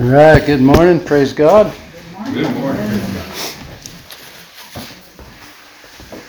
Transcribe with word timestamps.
All 0.00 0.06
right, 0.06 0.42
good 0.46 0.62
morning. 0.62 0.98
Praise 0.98 1.34
God. 1.34 1.76
Good 2.32 2.50
morning. 2.54 2.88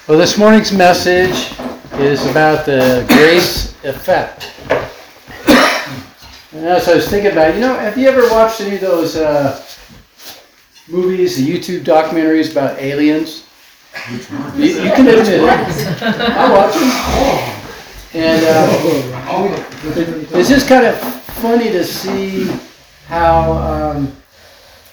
Well, 0.10 0.18
this 0.18 0.38
morning's 0.38 0.74
message 0.74 1.54
is 1.94 2.26
about 2.26 2.66
the 2.66 3.06
grace 3.08 3.74
effect. 3.86 4.52
And 6.52 6.66
as 6.66 6.90
I 6.90 6.96
was 6.96 7.08
thinking 7.08 7.32
about, 7.32 7.54
you 7.56 7.62
know, 7.62 7.74
have 7.80 7.98
you 7.98 8.10
ever 8.10 8.30
watched 8.30 8.60
any 8.60 8.76
of 8.76 8.82
those 8.82 9.16
uh, 9.16 9.66
movies, 10.90 11.38
the 11.38 11.50
YouTube 11.50 11.86
documentaries 11.86 12.52
about 12.52 12.78
aliens? 12.78 13.48
You, 14.58 14.66
you 14.66 14.92
can 14.92 15.08
admit 15.08 15.30
it. 15.30 16.04
I 16.04 16.52
watch 16.52 16.74
them. 16.74 18.22
And 18.22 18.44
uh, 18.46 20.38
it's 20.38 20.50
just 20.50 20.68
kind 20.68 20.86
of 20.86 21.00
funny 21.36 21.72
to 21.72 21.86
see 21.86 22.52
how 23.12 23.52
um, 23.58 24.16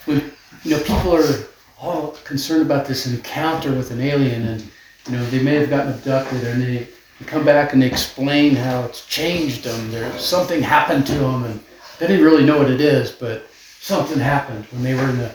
when 0.06 0.32
you 0.64 0.72
know 0.72 0.82
people 0.82 1.14
are 1.14 1.46
all 1.80 2.10
concerned 2.24 2.62
about 2.62 2.84
this 2.84 3.06
encounter 3.06 3.70
with 3.70 3.92
an 3.92 4.00
alien, 4.00 4.44
and 4.44 4.60
you 5.06 5.12
know 5.12 5.24
they 5.26 5.40
may 5.40 5.54
have 5.54 5.70
gotten 5.70 5.92
abducted, 5.92 6.42
and 6.42 6.60
they, 6.60 6.88
they 7.20 7.24
come 7.26 7.44
back 7.44 7.72
and 7.72 7.80
they 7.80 7.86
explain 7.86 8.56
how 8.56 8.82
it's 8.82 9.06
changed 9.06 9.62
them. 9.62 9.92
There 9.92 10.18
something 10.18 10.60
happened 10.60 11.06
to 11.06 11.14
them, 11.14 11.44
and 11.44 11.60
they 12.00 12.08
didn't 12.08 12.24
really 12.24 12.44
know 12.44 12.58
what 12.58 12.68
it 12.68 12.80
is, 12.80 13.12
but 13.12 13.46
something 13.52 14.18
happened 14.18 14.64
when 14.72 14.82
they 14.82 14.94
were 14.94 15.08
in 15.08 15.18
the 15.18 15.32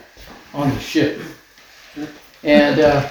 on 0.52 0.68
the 0.68 0.78
ship. 0.78 1.22
And 2.42 2.80
uh, 2.80 3.08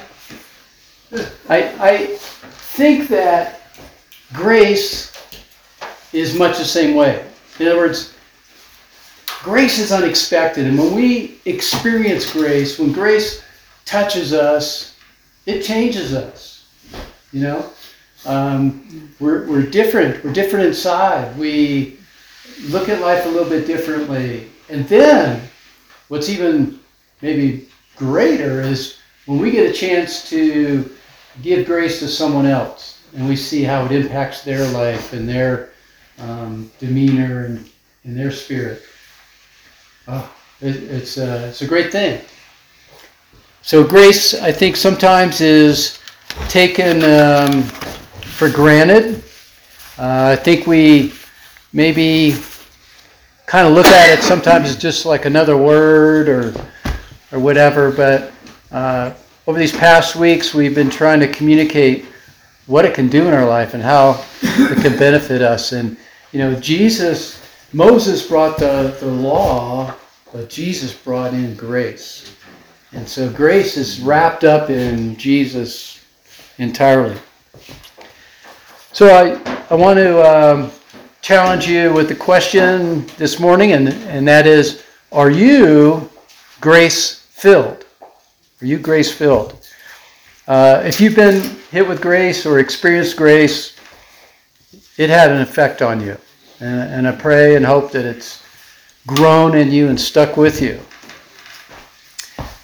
I 1.49 1.57
I 1.79 2.07
think 2.75 3.07
that 3.07 3.61
grace 4.33 5.11
is 6.13 6.37
much 6.37 6.59
the 6.59 6.65
same 6.65 6.95
way. 6.95 7.25
In 7.59 7.67
other 7.67 7.77
words, 7.77 8.12
grace 9.43 9.77
is 9.77 9.91
unexpected. 9.91 10.65
And 10.65 10.79
when 10.79 10.95
we 10.95 11.35
experience 11.45 12.31
grace, 12.31 12.79
when 12.79 12.91
grace 12.91 13.43
touches 13.85 14.33
us, 14.33 14.95
it 15.45 15.61
changes 15.61 16.13
us. 16.13 16.65
You 17.31 17.41
know? 17.41 17.69
Um, 18.25 19.13
we're, 19.19 19.45
we're 19.47 19.65
different. 19.65 20.23
We're 20.23 20.33
different 20.33 20.65
inside. 20.65 21.37
We 21.37 21.97
look 22.69 22.87
at 22.87 23.01
life 23.01 23.25
a 23.25 23.29
little 23.29 23.49
bit 23.49 23.67
differently. 23.67 24.49
And 24.69 24.87
then, 24.87 25.41
what's 26.07 26.29
even 26.29 26.79
maybe 27.21 27.67
greater 27.97 28.61
is 28.61 28.99
when 29.25 29.39
we 29.39 29.51
get 29.51 29.69
a 29.69 29.73
chance 29.73 30.27
to 30.29 30.89
give 31.41 31.65
grace 31.65 31.99
to 31.99 32.07
someone 32.07 32.45
else 32.45 33.01
and 33.15 33.27
we 33.27 33.35
see 33.35 33.63
how 33.63 33.85
it 33.85 33.91
impacts 33.91 34.43
their 34.43 34.65
life 34.69 35.11
and 35.11 35.27
their 35.27 35.71
um, 36.19 36.71
demeanor 36.79 37.45
and, 37.45 37.69
and 38.05 38.17
their 38.17 38.31
spirit. 38.31 38.83
Oh, 40.07 40.33
it, 40.61 40.75
it's, 40.75 41.17
a, 41.17 41.47
it's 41.47 41.61
a 41.61 41.67
great 41.67 41.91
thing. 41.91 42.21
So, 43.61 43.83
grace, 43.83 44.33
I 44.33 44.51
think, 44.51 44.75
sometimes 44.75 45.39
is 45.39 45.99
taken 46.49 47.03
um, 47.03 47.63
for 47.63 48.49
granted. 48.49 49.23
Uh, 49.97 50.31
I 50.31 50.35
think 50.35 50.67
we 50.67 51.13
maybe 51.71 52.35
kind 53.45 53.67
of 53.67 53.73
look 53.73 53.85
at 53.85 54.17
it 54.17 54.23
sometimes 54.23 54.69
as 54.69 54.77
just 54.77 55.05
like 55.05 55.25
another 55.25 55.55
word 55.55 56.27
or, 56.27 56.53
or 57.31 57.39
whatever, 57.39 57.91
but 57.91 58.33
uh, 58.71 59.13
over 59.45 59.59
these 59.59 59.71
past 59.71 60.15
weeks, 60.15 60.53
we've 60.53 60.75
been 60.75 60.89
trying 60.89 61.19
to 61.19 61.27
communicate 61.27 62.05
what 62.65 62.85
it 62.85 62.93
can 62.93 63.07
do 63.07 63.27
in 63.27 63.33
our 63.33 63.45
life 63.45 63.73
and 63.73 63.83
how 63.83 64.23
it 64.41 64.81
can 64.81 64.97
benefit 64.97 65.41
us. 65.41 65.73
And, 65.73 65.97
you 66.31 66.39
know, 66.39 66.55
Jesus, 66.59 67.42
Moses 67.75 68.27
brought 68.27 68.59
the, 68.59 68.95
the 68.99 69.07
law, 69.07 69.95
but 70.31 70.47
Jesus 70.47 70.93
brought 70.93 71.33
in 71.33 71.55
grace. 71.55 72.35
And 72.91 73.07
so 73.09 73.27
grace 73.31 73.77
is 73.77 73.99
wrapped 73.99 74.43
up 74.43 74.69
in 74.69 75.15
Jesus 75.17 76.05
entirely. 76.59 77.17
So 78.91 79.07
I, 79.07 79.65
I 79.71 79.73
want 79.73 79.97
to 79.97 80.21
um, 80.21 80.71
challenge 81.23 81.67
you 81.67 81.91
with 81.91 82.09
the 82.09 82.15
question 82.15 83.07
this 83.17 83.39
morning, 83.39 83.71
and, 83.71 83.89
and 83.89 84.27
that 84.27 84.45
is 84.45 84.83
Are 85.11 85.31
you 85.31 86.07
grace 86.61 87.25
filled? 87.31 87.85
Are 88.61 88.67
you 88.67 88.77
grace 88.77 89.11
filled? 89.11 89.67
Uh, 90.47 90.83
if 90.85 91.01
you've 91.01 91.15
been 91.15 91.41
hit 91.71 91.87
with 91.87 92.03
grace 92.03 92.45
or 92.45 92.59
experienced 92.59 93.17
grace, 93.17 93.75
it 94.97 95.09
had 95.09 95.31
an 95.31 95.41
effect 95.41 95.81
on 95.81 95.99
you. 95.99 96.15
And, 96.63 96.93
and 96.93 97.07
I 97.09 97.11
pray 97.11 97.57
and 97.57 97.65
hope 97.65 97.91
that 97.91 98.05
it's 98.05 98.41
grown 99.05 99.53
in 99.53 99.69
you 99.69 99.89
and 99.89 99.99
stuck 99.99 100.37
with 100.37 100.61
you. 100.61 100.79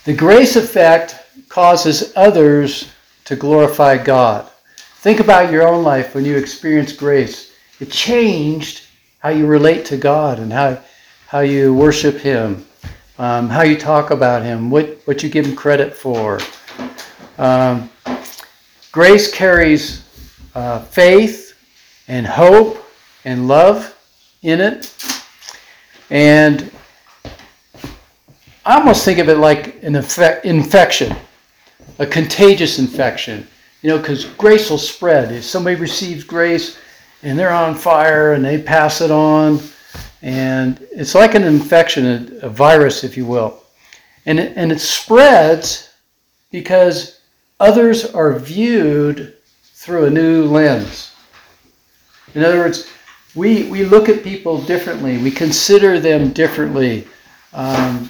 The 0.06 0.14
grace 0.14 0.56
effect 0.56 1.18
causes 1.50 2.14
others 2.16 2.94
to 3.26 3.36
glorify 3.36 4.02
God. 4.02 4.50
Think 4.78 5.20
about 5.20 5.52
your 5.52 5.68
own 5.68 5.84
life 5.84 6.16
when 6.16 6.24
you 6.24 6.38
experienced 6.38 6.98
grace. 6.98 7.52
It 7.82 7.92
changed 7.92 8.86
how 9.20 9.30
you 9.30 9.46
relate 9.46 9.84
to 9.88 9.98
God 9.98 10.40
and 10.40 10.54
how, 10.54 10.82
how 11.28 11.42
you 11.42 11.74
worship 11.74 12.20
Him, 12.20 12.66
um, 13.18 13.50
how 13.50 13.64
you 13.64 13.78
talk 13.78 14.12
about 14.12 14.44
Him, 14.44 14.70
what, 14.70 14.98
what 15.04 15.24
you 15.24 15.30
give 15.30 15.46
Him 15.46 15.58
credit 15.58 15.94
for. 15.94 16.40
Um, 17.38 17.90
grace 18.94 19.30
carries 19.30 20.06
uh, 20.56 20.80
faith 20.84 21.54
and 22.08 22.26
hope 22.26 22.86
and 23.26 23.48
love 23.48 23.96
in 24.42 24.62
it. 24.62 24.94
And 26.10 26.72
I 28.66 28.78
almost 28.78 29.06
think 29.06 29.20
of 29.20 29.30
it 29.30 29.38
like 29.38 29.84
an 29.84 29.96
effect, 29.96 30.46
infection, 30.46 31.16
a 32.00 32.06
contagious 32.06 32.80
infection. 32.80 33.48
You 33.82 33.90
know, 33.92 33.98
because 33.98 34.26
grace 34.26 34.70
will 34.70 34.78
spread. 34.78 35.32
If 35.32 35.46
somebody 35.46 35.76
receives 35.76 36.24
grace 36.24 36.78
and 37.24 37.40
they're 37.40 37.52
on 37.52 37.76
fire 37.76 38.34
and 38.34 38.44
they 38.44 38.62
pass 38.62 39.00
it 39.02 39.12
on, 39.12 39.62
and 40.22 40.86
it's 40.92 41.16
like 41.16 41.36
an 41.36 41.44
infection, 41.44 42.06
a, 42.42 42.48
a 42.48 42.50
virus, 42.50 43.04
if 43.04 43.16
you 43.16 43.26
will. 43.26 43.64
And 44.26 44.40
it, 44.40 44.54
and 44.58 44.72
it 44.72 44.82
spreads 44.82 45.94
because 46.52 47.22
others 47.60 48.06
are 48.06 48.38
viewed 48.38 49.38
through 49.64 50.06
a 50.06 50.10
new 50.10 50.46
lens. 50.46 51.14
In 52.36 52.44
other 52.44 52.60
words, 52.60 52.90
we, 53.36 53.70
we 53.70 53.84
look 53.84 54.10
at 54.10 54.24
people 54.24 54.62
differently, 54.62 55.18
we 55.18 55.32
consider 55.32 56.00
them 56.00 56.32
differently, 56.32 57.08
um, 57.54 58.10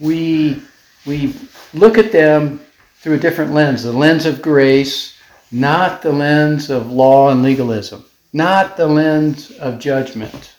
we, 0.00 0.62
we 1.06 1.34
look 1.74 1.98
at 1.98 2.12
them 2.12 2.60
through 2.96 3.14
a 3.14 3.18
different 3.18 3.52
lens 3.52 3.82
the 3.84 3.92
lens 3.92 4.26
of 4.26 4.42
grace, 4.42 5.16
not 5.52 6.02
the 6.02 6.12
lens 6.12 6.70
of 6.70 6.90
law 6.90 7.30
and 7.30 7.42
legalism, 7.42 8.04
not 8.32 8.76
the 8.76 8.86
lens 8.86 9.50
of 9.52 9.78
judgment. 9.78 10.54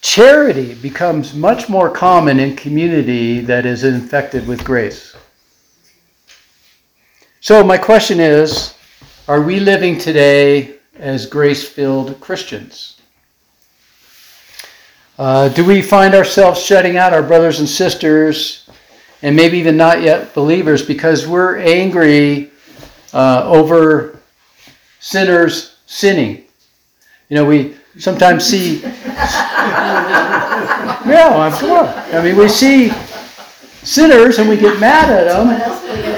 Charity 0.00 0.74
becomes 0.74 1.34
much 1.34 1.68
more 1.68 1.90
common 1.90 2.38
in 2.38 2.54
community 2.54 3.40
that 3.40 3.66
is 3.66 3.82
infected 3.82 4.46
with 4.46 4.62
grace. 4.62 5.16
So, 7.40 7.64
my 7.64 7.78
question 7.78 8.20
is 8.20 8.74
Are 9.26 9.42
we 9.42 9.58
living 9.58 9.98
today 9.98 10.76
as 10.96 11.26
grace 11.26 11.66
filled 11.66 12.20
Christians? 12.20 13.00
Uh, 15.18 15.48
do 15.48 15.64
we 15.64 15.80
find 15.80 16.14
ourselves 16.14 16.60
shutting 16.62 16.96
out 16.96 17.12
our 17.12 17.22
brothers 17.22 17.60
and 17.60 17.68
sisters, 17.68 18.68
and 19.22 19.36
maybe 19.36 19.58
even 19.58 19.76
not 19.76 20.02
yet 20.02 20.34
believers, 20.34 20.82
because 20.82 21.26
we're 21.26 21.58
angry 21.58 22.50
uh, 23.12 23.44
over 23.46 24.20
sinners 24.98 25.76
sinning? 25.86 26.44
You 27.28 27.36
know, 27.36 27.44
we 27.44 27.76
sometimes 27.98 28.44
see. 28.44 28.80
yeah, 28.80 28.96
come 31.60 31.70
on. 31.70 31.88
I 32.14 32.22
mean, 32.22 32.36
we 32.36 32.48
see 32.48 32.90
sinners 33.82 34.38
and 34.38 34.48
we 34.48 34.56
get 34.56 34.80
mad 34.80 35.10
at 35.10 35.24
them 35.24 35.74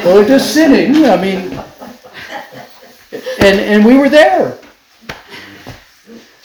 well, 0.06 0.17
they're 0.17 0.39
just 0.39 0.55
sinning. 0.55 1.05
I 1.05 1.21
mean, 1.21 1.53
and 3.41 3.61
and 3.61 3.85
we 3.85 3.99
were 3.99 4.09
there. 4.09 4.56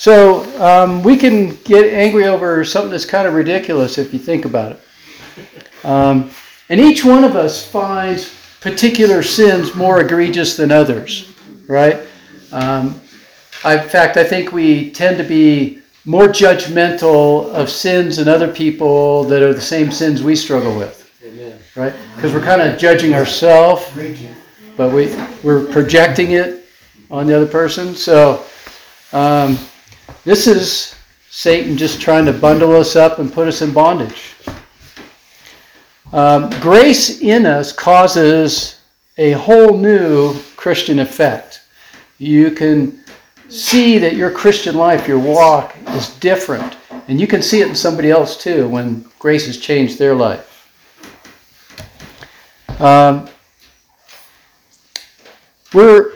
So 0.02 0.42
um, 0.60 1.04
we 1.04 1.16
can 1.16 1.58
get 1.58 1.94
angry 1.94 2.26
over 2.26 2.66
something 2.66 2.90
that's 2.90 3.06
kind 3.06 3.28
of 3.28 3.36
ridiculous 3.36 4.00
if 4.00 4.12
you 4.12 4.18
think 4.18 4.46
about 4.46 4.72
it. 4.72 5.86
Um, 5.86 6.32
and 6.70 6.80
each 6.80 7.06
one 7.06 7.24
of 7.24 7.36
us 7.36 7.64
finds 7.64 8.34
particular 8.62 9.22
sins 9.22 9.76
more 9.76 10.02
egregious 10.02 10.58
than 10.58 10.72
others, 10.72 11.32
right? 11.68 12.00
Um, 12.52 13.00
I, 13.64 13.80
in 13.80 13.88
fact, 13.90 14.18
I 14.18 14.24
think 14.24 14.52
we 14.52 14.90
tend 14.90 15.20
to 15.20 15.24
be 15.24 15.84
more 16.06 16.26
judgmental 16.26 17.54
of 17.54 17.70
sins 17.70 18.18
in 18.18 18.28
other 18.28 18.52
people 18.52 19.26
that 19.26 19.44
are 19.44 19.54
the 19.54 19.62
same 19.62 19.92
sins 19.92 20.24
we 20.24 20.36
struggle 20.36 20.76
with 20.76 20.98
right? 21.76 21.94
Because 22.16 22.34
we're 22.34 22.44
kind 22.44 22.60
of 22.60 22.80
judging 22.80 23.14
ourselves, 23.14 23.86
but 24.76 24.92
we 24.92 25.16
we're 25.44 25.72
projecting 25.72 26.32
it 26.32 26.66
on 27.12 27.28
the 27.28 27.36
other 27.36 27.46
person. 27.46 27.94
So 27.94 28.44
um, 29.14 29.60
this 30.24 30.48
is 30.48 30.96
Satan 31.30 31.78
just 31.78 32.02
trying 32.02 32.26
to 32.26 32.34
bundle 32.34 32.76
us 32.76 32.96
up 32.96 33.20
and 33.20 33.32
put 33.32 33.48
us 33.48 33.62
in 33.62 33.74
bondage. 33.74 34.36
Um, 36.14 36.50
grace 36.60 37.22
in 37.22 37.46
us 37.46 37.72
causes 37.72 38.82
a 39.18 39.32
whole 39.32 39.78
new 39.78 40.38
Christian 40.56 41.00
effect. 41.00 41.62
You 42.18 42.52
can 42.52 43.04
see 43.50 43.98
that 43.98 44.16
your 44.16 44.30
Christian 44.30 44.76
life, 44.76 45.08
your 45.08 45.20
walk, 45.20 45.76
is 45.90 46.10
different. 46.20 46.78
And 47.08 47.20
you 47.20 47.28
can 47.28 47.42
see 47.42 47.62
it 47.62 47.68
in 47.68 47.76
somebody 47.76 48.12
else 48.12 48.38
too 48.38 48.68
when 48.68 49.06
grace 49.20 49.46
has 49.48 49.58
changed 49.58 49.98
their 49.98 50.16
life. 50.16 50.48
Um, 52.80 53.30
we're, 55.74 56.14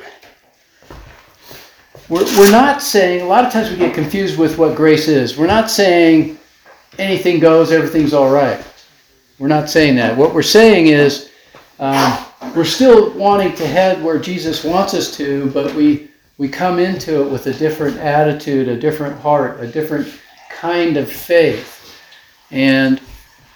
we're, 2.07 2.25
we're 2.37 2.51
not 2.51 2.81
saying, 2.81 3.21
a 3.21 3.25
lot 3.25 3.45
of 3.45 3.51
times 3.51 3.71
we 3.71 3.77
get 3.77 3.93
confused 3.93 4.37
with 4.37 4.57
what 4.57 4.75
grace 4.75 5.07
is. 5.07 5.37
We're 5.37 5.47
not 5.47 5.71
saying 5.71 6.37
anything 6.99 7.39
goes, 7.39 7.71
everything's 7.71 8.13
all 8.13 8.29
right. 8.29 8.63
We're 9.39 9.47
not 9.47 9.69
saying 9.69 9.95
that. 9.95 10.15
What 10.15 10.33
we're 10.33 10.43
saying 10.43 10.87
is 10.87 11.31
um, 11.79 12.25
we're 12.55 12.63
still 12.63 13.11
wanting 13.11 13.55
to 13.55 13.67
head 13.67 14.03
where 14.03 14.19
Jesus 14.19 14.63
wants 14.63 14.93
us 14.93 15.15
to, 15.17 15.49
but 15.51 15.73
we, 15.73 16.09
we 16.37 16.47
come 16.47 16.79
into 16.79 17.23
it 17.23 17.29
with 17.29 17.47
a 17.47 17.53
different 17.53 17.97
attitude, 17.97 18.67
a 18.67 18.79
different 18.79 19.19
heart, 19.19 19.59
a 19.59 19.67
different 19.67 20.07
kind 20.51 20.97
of 20.97 21.11
faith. 21.11 21.99
And 22.51 23.01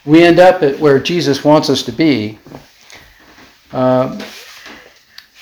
we 0.05 0.23
end 0.23 0.39
up 0.39 0.63
at 0.63 0.79
where 0.79 0.99
Jesus 0.99 1.43
wants 1.43 1.69
us 1.69 1.83
to 1.83 1.91
be. 1.91 2.39
Um, 3.71 4.19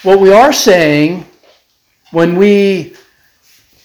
what 0.03 0.19
we 0.19 0.33
are 0.33 0.51
saying 0.51 1.25
when 2.11 2.35
we, 2.35 2.95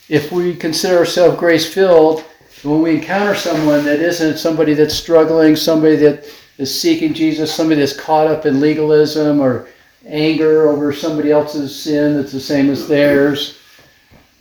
if 0.09 0.31
we 0.31 0.55
consider 0.55 0.99
ourselves 0.99 1.39
grace 1.39 1.73
filled, 1.73 2.21
when 2.63 2.81
we 2.83 2.95
encounter 2.95 3.35
someone 3.35 3.85
that 3.85 3.99
isn't 3.99 4.39
somebody 4.39 4.75
that's 4.75 4.95
struggling, 4.95 5.57
somebody 5.57 5.97
that 5.97 6.25
is 6.59 6.81
seeking 6.81 7.13
Jesus, 7.13 7.53
somebody 7.53 7.81
that's 7.81 7.99
caught 7.99 8.29
up 8.29 8.47
in 8.47 8.61
legalism 8.61 9.41
or 9.41 9.69
anger 10.07 10.69
over 10.69 10.93
somebody 10.93 11.31
else's 11.31 11.77
sin 11.77 12.17
that's 12.17 12.33
the 12.33 12.41
same 12.41 12.71
as 12.71 12.87
theirs, 12.87 13.59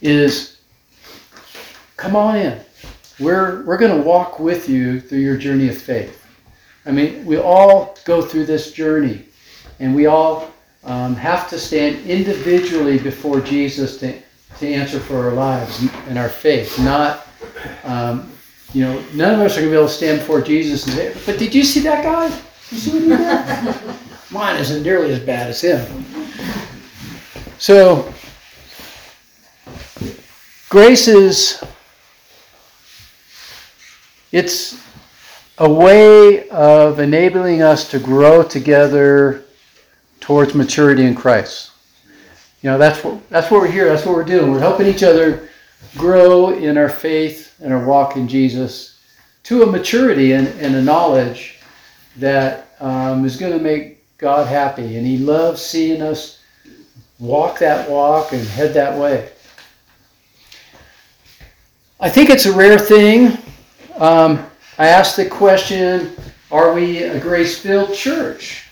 is 0.01 0.62
come 1.98 2.16
on 2.16 2.36
in. 2.36 2.60
We're, 3.19 3.63
we're 3.66 3.77
going 3.77 3.95
to 3.95 4.04
walk 4.07 4.39
with 4.39 4.68
you 4.68 5.00
through 5.00 5.19
your 5.19 5.38
journey 5.38 5.69
of 5.69 5.77
faith. 5.77 6.25
I 6.86 6.92
mean, 6.92 7.24
we 7.25 7.38
all 7.38 7.98
go 8.06 8.24
through 8.24 8.45
this 8.45 8.72
journey, 8.72 9.25
and 9.80 9.95
we 9.95 10.07
all 10.07 10.51
um, 10.83 11.16
have 11.16 11.50
to 11.50 11.60
stand 11.60 12.06
individually 12.06 12.98
before 12.98 13.39
Jesus 13.39 13.98
to, 14.00 14.19
to 14.60 14.68
answer 14.68 15.00
for 15.00 15.25
our 15.25 15.33
lives 15.33 15.88
and 16.07 16.18
our 16.18 16.30
faith. 16.30 16.80
Not, 16.80 17.28
um, 17.83 18.31
you 18.74 18.83
know, 18.83 19.04
none 19.13 19.36
of 19.36 19.42
us 19.42 19.57
are 19.57 19.62
going 19.62 19.72
to 19.72 19.72
be 19.72 19.78
able 19.78 19.88
to 19.88 19.94
stand 19.94 20.19
before 20.19 20.42
Jesus 20.42 20.86
and 20.86 20.95
say, 20.95 21.16
"But 21.25 21.38
did 21.38 21.54
you 21.54 21.63
see 21.63 21.81
that 21.81 22.04
guy? 22.04 22.28
You 22.72 22.78
see 22.78 22.92
what 22.92 23.01
he 23.01 23.07
did? 23.07 23.95
Mine 24.31 24.60
isn't 24.62 24.83
nearly 24.83 25.12
as 25.12 25.19
bad 25.19 25.50
as 25.50 25.62
him." 25.62 26.06
So, 27.57 28.12
grace 30.69 31.07
is 31.07 31.63
it's 34.31 34.81
a 35.57 35.72
way 35.72 36.48
of 36.50 37.00
enabling 37.00 37.62
us 37.62 37.89
to 37.92 38.00
grow 38.00 38.42
together 38.42 39.44
towards 40.31 40.56
maturity 40.56 41.04
in 41.04 41.13
Christ. 41.13 41.72
You 42.62 42.69
know, 42.69 42.78
that's 42.78 43.04
what 43.04 43.30
that's 43.30 43.51
what 43.51 43.60
we're 43.60 43.69
here. 43.69 43.89
That's 43.89 44.06
what 44.06 44.16
we're 44.16 44.24
doing. 44.24 44.50
We're 44.50 44.62
helping 44.62 44.88
each 44.88 45.04
other 45.04 45.50
grow 45.98 46.51
in 46.51 46.78
our 46.78 46.88
faith 46.88 47.54
and 47.60 47.74
our 47.74 47.86
walk 47.86 48.16
in 48.16 48.30
Jesus 48.30 49.01
to 49.44 49.63
a 49.63 49.66
maturity 49.66 50.31
and, 50.31 50.48
and 50.48 50.74
a 50.75 50.81
knowledge 50.81 51.60
that 52.16 52.69
um, 52.80 53.25
is 53.25 53.36
going 53.36 53.51
to 53.51 53.60
make 53.62 54.18
God 54.18 54.48
happy. 54.48 54.95
And 54.95 55.06
He 55.06 55.18
loves 55.18 55.62
seeing 55.62 56.01
us 56.01 56.39
walk 57.19 57.60
that 57.60 57.89
walk 57.89 58.31
and 58.31 58.42
head 58.42 58.74
that 58.75 58.98
way. 58.98 59.31
I 62.00 62.10
think 62.10 62.30
it's 62.30 62.45
a 62.45 62.54
rare 62.54 62.80
thing. 62.80 63.38
Um, 63.98 64.45
I 64.77 64.88
asked 64.88 65.18
the 65.18 65.27
question 65.27 66.16
Are 66.50 66.74
we 66.74 67.04
a 67.04 67.19
grace 67.19 67.60
filled 67.60 67.94
church? 67.94 68.69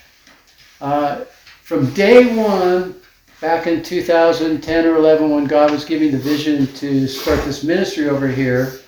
Uh, 0.80 1.24
from 1.70 1.88
day 1.94 2.34
one, 2.34 3.00
back 3.40 3.68
in 3.68 3.80
2010 3.80 4.86
or 4.86 4.96
11, 4.96 5.30
when 5.30 5.44
God 5.44 5.70
was 5.70 5.84
giving 5.84 6.10
the 6.10 6.18
vision 6.18 6.66
to 6.74 7.06
start 7.06 7.44
this 7.44 7.62
ministry 7.62 8.08
over 8.08 8.26
here, 8.26 8.80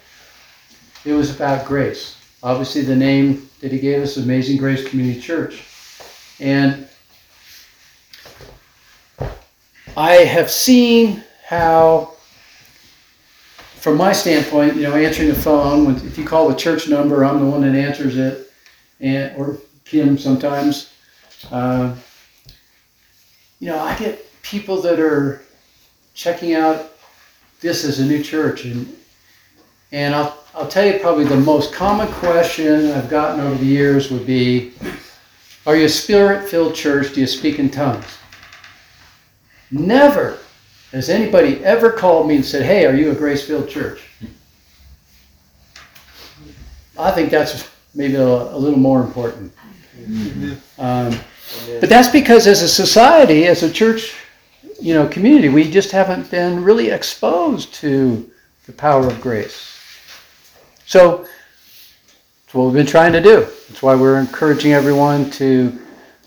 it 1.05 1.13
was 1.13 1.33
about 1.33 1.65
grace. 1.65 2.17
Obviously, 2.43 2.83
the 2.83 2.97
name 2.97 3.49
that 3.61 3.71
He 3.71 3.79
gave 3.79 4.03
us, 4.03 4.17
Amazing 4.17 4.57
Grace 4.57 4.89
Community 4.89 5.21
Church. 5.21 5.63
And 6.41 6.89
I 9.97 10.15
have 10.15 10.51
seen 10.51 11.23
how, 11.47 12.15
from 13.77 13.97
my 13.97 14.13
standpoint, 14.13 14.75
you 14.75 14.83
know, 14.83 14.97
answering 14.97 15.29
the 15.29 15.37
phone, 15.37 15.95
if 15.99 16.19
you 16.19 16.25
call 16.25 16.49
the 16.49 16.57
church 16.57 16.89
number, 16.89 17.25
I'm 17.25 17.39
the 17.39 17.47
one 17.47 17.61
that 17.61 17.77
answers 17.77 18.17
it, 18.17 18.51
and 18.99 19.37
or 19.37 19.59
Kim 19.85 20.19
sometimes. 20.19 20.93
Uh, 21.49 21.95
you 23.63 23.69
know, 23.69 23.79
I 23.79 23.97
get 23.97 24.27
people 24.43 24.83
that 24.83 24.99
are 24.99 25.41
checking 26.15 26.55
out 26.55 26.95
this 27.61 27.85
as 27.85 28.01
a 28.01 28.05
new 28.05 28.21
church, 28.21 28.65
and 28.65 28.93
and 29.93 30.17
I'll 30.17 30.37
I'll 30.53 30.67
tell 30.67 30.85
you 30.85 30.99
probably 30.99 31.27
the 31.27 31.37
most 31.37 31.73
common 31.73 32.09
question 32.15 32.91
I've 32.91 33.09
gotten 33.09 33.39
over 33.39 33.55
the 33.55 33.65
years 33.65 34.11
would 34.11 34.27
be, 34.27 34.73
"Are 35.65 35.77
you 35.77 35.85
a 35.85 35.89
spirit-filled 35.89 36.75
church? 36.75 37.15
Do 37.15 37.21
you 37.21 37.29
speak 37.29 37.61
in 37.61 37.71
tongues?" 37.71 38.05
Never 39.71 40.39
has 40.91 41.09
anybody 41.09 41.65
ever 41.65 41.93
called 41.93 42.27
me 42.27 42.35
and 42.35 42.45
said, 42.45 42.65
"Hey, 42.65 42.85
are 42.85 42.97
you 42.97 43.13
a 43.13 43.15
grace-filled 43.15 43.69
church?" 43.69 44.03
I 46.99 47.13
think 47.13 47.31
that's 47.31 47.71
maybe 47.95 48.17
a, 48.17 48.27
a 48.27 48.59
little 48.59 48.81
more 48.81 49.03
important. 49.03 49.53
Um, 50.79 51.17
but 51.81 51.89
that's 51.89 52.09
because 52.09 52.47
as 52.47 52.63
a 52.63 52.69
society, 52.69 53.47
as 53.47 53.63
a 53.63 53.71
church, 53.71 54.15
you 54.81 54.95
know, 54.95 55.07
community, 55.09 55.49
we 55.49 55.71
just 55.71 55.91
haven't 55.91 56.31
been 56.31 56.63
really 56.63 56.91
exposed 56.91 57.73
to 57.75 58.31
the 58.67 58.73
power 58.73 59.07
of 59.07 59.21
grace. 59.21 59.69
So 60.87 61.19
that's 61.19 62.55
what 62.55 62.65
we've 62.65 62.75
been 62.75 62.87
trying 62.87 63.13
to 63.13 63.21
do. 63.21 63.41
That's 63.69 63.83
why 63.83 63.95
we're 63.95 64.19
encouraging 64.19 64.73
everyone 64.73 65.31
to 65.33 65.79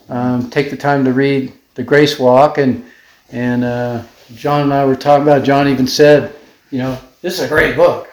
um, 0.10 0.50
take 0.50 0.70
the 0.70 0.78
time 0.78 1.04
to 1.06 1.14
read 1.14 1.54
the 1.76 1.84
Grace 1.84 2.18
Walk. 2.18 2.58
And 2.58 2.86
and 3.32 3.64
uh, 3.64 4.04
John 4.34 4.62
and 4.62 4.74
I 4.74 4.86
were 4.86 4.96
talking 4.96 5.24
about. 5.24 5.44
John 5.44 5.68
even 5.68 5.88
said, 5.88 6.34
you 6.72 6.80
know, 6.80 6.98
this 7.22 7.36
is 7.36 7.42
a 7.42 7.48
great 7.48 7.76
book. 7.76 8.10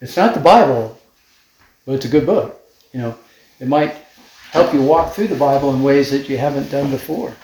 It's 0.00 0.16
not 0.16 0.34
the 0.34 0.40
Bible, 0.40 0.98
but 1.86 1.92
it's 1.92 2.04
a 2.04 2.08
good 2.08 2.26
book. 2.26 2.60
You 2.92 3.00
know, 3.00 3.18
it 3.58 3.68
might 3.68 3.94
help 4.50 4.74
you 4.74 4.82
walk 4.82 5.12
through 5.12 5.28
the 5.28 5.36
Bible 5.36 5.72
in 5.74 5.82
ways 5.82 6.10
that 6.10 6.28
you 6.28 6.36
haven't 6.36 6.70
done 6.70 6.90
before. 6.90 7.34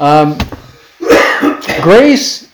Um, 0.00 0.38
grace 1.82 2.50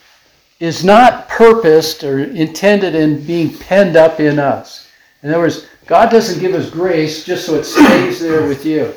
is 0.61 0.85
not 0.85 1.29
purposed 1.29 2.05
or 2.05 2.25
intended 2.25 2.95
in 2.95 3.25
being 3.25 3.57
penned 3.57 3.97
up 3.97 4.19
in 4.19 4.39
us. 4.39 4.89
In 5.23 5.31
other 5.31 5.41
words, 5.41 5.67
God 5.87 6.11
doesn't 6.11 6.41
give 6.41 6.55
us 6.55 6.71
grace 6.71 7.25
just 7.25 7.47
so 7.47 7.55
it 7.55 7.65
stays 7.65 8.21
there 8.21 8.47
with 8.47 8.65
you. 8.65 8.95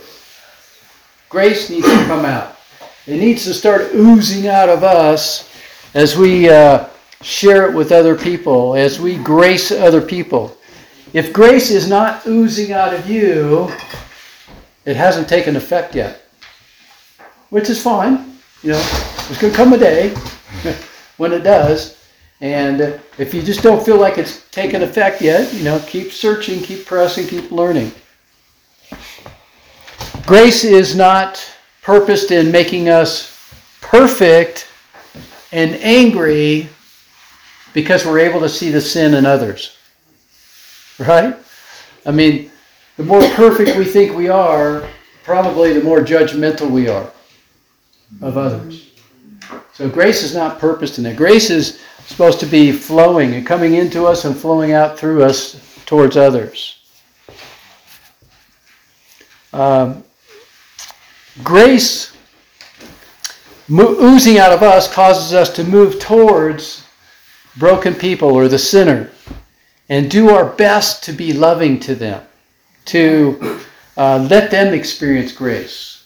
Grace 1.30 1.70
needs 1.70 1.86
to 1.86 2.06
come 2.06 2.26
out. 2.26 2.58
It 3.06 3.18
needs 3.18 3.44
to 3.44 3.54
start 3.54 3.94
oozing 3.94 4.48
out 4.48 4.70
of 4.70 4.84
us 4.84 5.50
as 5.94 6.18
we 6.18 6.50
uh, 6.50 6.88
share 7.22 7.70
it 7.70 7.76
with 7.76 7.92
other 7.92 8.16
people, 8.16 8.76
as 8.76 9.00
we 9.00 9.18
grace 9.18 9.72
other 9.72 10.02
people. 10.02 10.58
If 11.14 11.32
grace 11.32 11.72
is 11.72 11.88
not 11.88 12.28
oozing 12.28 12.74
out 12.74 12.94
of 12.94 13.10
you, 13.10 13.72
it 14.86 14.98
hasn't 14.98 15.30
taken 15.30 15.56
effect 15.56 15.96
yet, 15.96 16.24
which 17.50 17.70
is 17.70 17.82
fine. 17.82 18.38
You 18.62 18.72
know, 18.72 18.84
there's 19.26 19.40
going 19.40 19.54
to 19.54 19.58
come 19.58 19.74
a 19.74 19.78
day 19.78 20.10
when 21.18 21.32
it 21.32 21.44
does. 21.44 21.98
And 22.42 23.00
if 23.18 23.34
you 23.34 23.42
just 23.42 23.64
don't 23.64 23.84
feel 23.84 23.98
like 23.98 24.18
it's 24.18 24.48
taken 24.50 24.84
effect 24.84 25.22
yet, 25.22 25.54
you 25.54 25.64
know, 25.64 25.80
keep 25.88 26.12
searching, 26.12 26.62
keep 26.62 26.86
pressing, 26.86 27.26
keep 27.26 27.52
learning. 27.52 27.92
Grace 30.26 30.66
is 30.66 30.96
not 30.96 31.44
purposed 31.82 32.32
in 32.32 32.52
making 32.52 32.90
us 32.90 33.34
perfect 33.80 34.68
and 35.54 35.76
angry 35.76 36.68
because 37.74 38.06
we're 38.06 38.20
able 38.20 38.42
to 38.42 38.50
see 38.50 38.70
the 38.70 38.82
sin 38.82 39.14
in 39.14 39.26
others. 39.26 39.77
Right? 41.08 41.36
I 42.08 42.12
mean, 42.12 42.50
the 42.96 43.04
more 43.04 43.22
perfect 43.36 43.78
we 43.78 43.86
think 43.86 44.16
we 44.16 44.30
are, 44.30 44.88
probably 45.24 45.74
the 45.74 45.84
more 45.84 46.00
judgmental 46.00 46.72
we 46.72 46.88
are 46.88 47.12
of 48.22 48.38
others. 48.38 48.92
So 49.74 49.88
grace 49.88 50.24
is 50.24 50.34
not 50.34 50.58
purposed 50.58 50.98
in 50.98 51.06
it. 51.06 51.16
Grace 51.16 51.52
is 51.52 51.80
supposed 52.08 52.40
to 52.40 52.46
be 52.46 52.72
flowing 52.72 53.36
and 53.36 53.46
coming 53.46 53.76
into 53.76 54.06
us 54.06 54.26
and 54.26 54.36
flowing 54.36 54.72
out 54.72 54.98
through 54.98 55.24
us 55.24 55.62
towards 55.86 56.18
others. 56.18 56.80
Um, 59.54 60.04
grace 61.44 62.16
oozing 63.70 64.38
out 64.38 64.54
of 64.54 64.64
us 64.64 64.92
causes 64.92 65.34
us 65.34 65.50
to 65.52 65.64
move 65.64 66.00
towards 66.00 66.84
broken 67.58 67.94
people 67.94 68.30
or 68.30 68.48
the 68.48 68.58
sinner 68.58 69.12
and 69.90 70.12
do 70.12 70.30
our 70.30 70.46
best 70.46 71.04
to 71.04 71.14
be 71.14 71.34
loving 71.34 71.80
to 71.82 71.96
them, 71.96 72.24
to 72.86 73.60
uh, 73.96 74.28
let 74.30 74.52
them 74.52 74.74
experience 74.74 75.32
grace. 75.32 76.06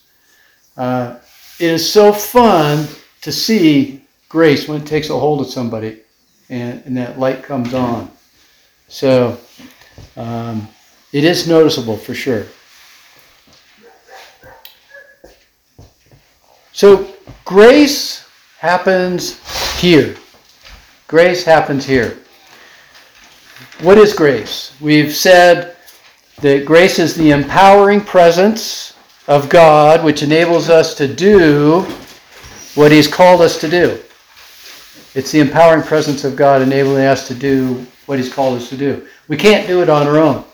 Uh, 0.78 1.18
it 1.60 1.72
is 1.72 1.92
so 1.92 2.14
fun 2.14 2.88
to 3.22 3.32
see 3.32 4.02
grace 4.30 4.68
when 4.68 4.82
it 4.82 4.88
takes 4.88 5.10
a 5.10 5.20
hold 5.20 5.42
of 5.42 5.48
somebody 5.48 6.00
and, 6.50 6.84
and 6.86 6.98
that 6.98 7.20
light 7.20 7.44
comes 7.44 7.74
on. 7.74 8.12
So 8.88 9.38
um, 10.16 10.68
it 11.12 11.24
is 11.24 11.48
noticeable 11.48 11.98
for 11.98 12.14
sure. 12.14 12.46
So 16.74 17.14
grace 17.46 18.28
happens 18.60 19.40
here. 19.80 20.16
Grace 21.08 21.44
happens 21.44 21.86
here. 21.86 22.21
What 23.82 23.98
is 23.98 24.14
grace? 24.14 24.76
We've 24.80 25.12
said 25.12 25.76
that 26.42 26.66
grace 26.66 27.00
is 27.00 27.16
the 27.16 27.32
empowering 27.32 28.02
presence 28.02 28.96
of 29.28 29.50
God 29.50 30.06
which 30.06 30.22
enables 30.22 30.70
us 30.70 30.94
to 30.96 31.08
do 31.08 31.82
what 32.76 32.92
He's 32.92 33.08
called 33.08 33.42
us 33.42 33.60
to 33.60 33.68
do. 33.68 34.00
It's 35.16 35.32
the 35.32 35.40
empowering 35.40 35.82
presence 35.82 36.24
of 36.24 36.36
God 36.36 36.62
enabling 36.62 37.06
us 37.06 37.28
to 37.30 37.34
do 37.34 37.84
what 38.06 38.20
He's 38.20 38.32
called 38.32 38.62
us 38.62 38.70
to 38.70 38.78
do. 38.78 39.08
We 39.28 39.36
can't 39.36 39.66
do 39.66 39.82
it 39.82 39.90
on 39.90 40.06
our 40.06 40.20
own. 40.20 40.46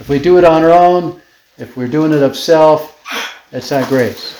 If 0.00 0.08
we 0.08 0.18
do 0.18 0.38
it 0.38 0.44
on 0.44 0.64
our 0.64 0.72
own, 0.72 1.22
if 1.58 1.76
we're 1.76 1.86
doing 1.86 2.12
it 2.12 2.24
of 2.24 2.36
self, 2.36 3.00
that's 3.52 3.70
not 3.70 3.88
grace. 3.88 4.36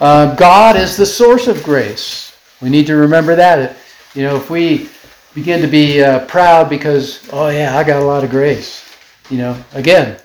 Uh, 0.00 0.34
God 0.34 0.74
is 0.74 0.96
the 0.96 1.06
source 1.06 1.46
of 1.46 1.62
grace. 1.62 2.36
We 2.60 2.68
need 2.68 2.88
to 2.88 2.96
remember 2.96 3.36
that. 3.36 3.76
You 4.12 4.24
know, 4.24 4.34
if 4.34 4.50
we 4.50 4.88
begin 5.34 5.60
to 5.60 5.68
be 5.68 6.02
uh, 6.02 6.26
proud 6.26 6.68
because, 6.68 7.28
oh 7.32 7.48
yeah, 7.48 7.76
I 7.76 7.84
got 7.84 8.02
a 8.02 8.04
lot 8.04 8.24
of 8.24 8.30
grace, 8.30 8.84
you 9.28 9.38
know, 9.38 9.56
again, 9.72 10.20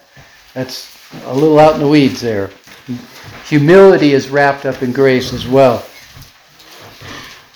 that's 0.53 0.97
a 1.25 1.33
little 1.33 1.59
out 1.59 1.75
in 1.75 1.79
the 1.79 1.87
weeds 1.87 2.21
there. 2.21 2.49
Humility 3.45 4.13
is 4.13 4.29
wrapped 4.29 4.65
up 4.65 4.81
in 4.81 4.91
grace 4.91 5.31
as 5.31 5.47
well. 5.47 5.85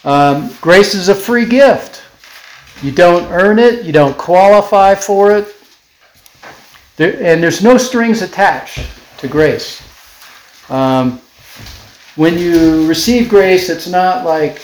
Um, 0.03 0.53
grace 0.61 0.93
is 0.93 1.09
a 1.09 1.15
free 1.15 1.45
gift. 1.45 2.03
You 2.83 2.91
don't 2.91 3.29
earn 3.31 3.59
it, 3.59 3.83
you 3.83 3.91
don't 3.91 4.17
qualify 4.17 4.95
for 4.95 5.35
it, 5.35 5.55
there, 6.95 7.21
and 7.21 7.41
there's 7.41 7.63
no 7.63 7.77
strings 7.77 8.21
attached 8.21 8.79
to 9.17 9.27
grace. 9.27 9.81
Um, 10.69 11.19
when 12.15 12.37
you 12.37 12.87
receive 12.87 13.27
grace, 13.27 13.69
it's 13.69 13.87
not 13.87 14.25
like, 14.25 14.61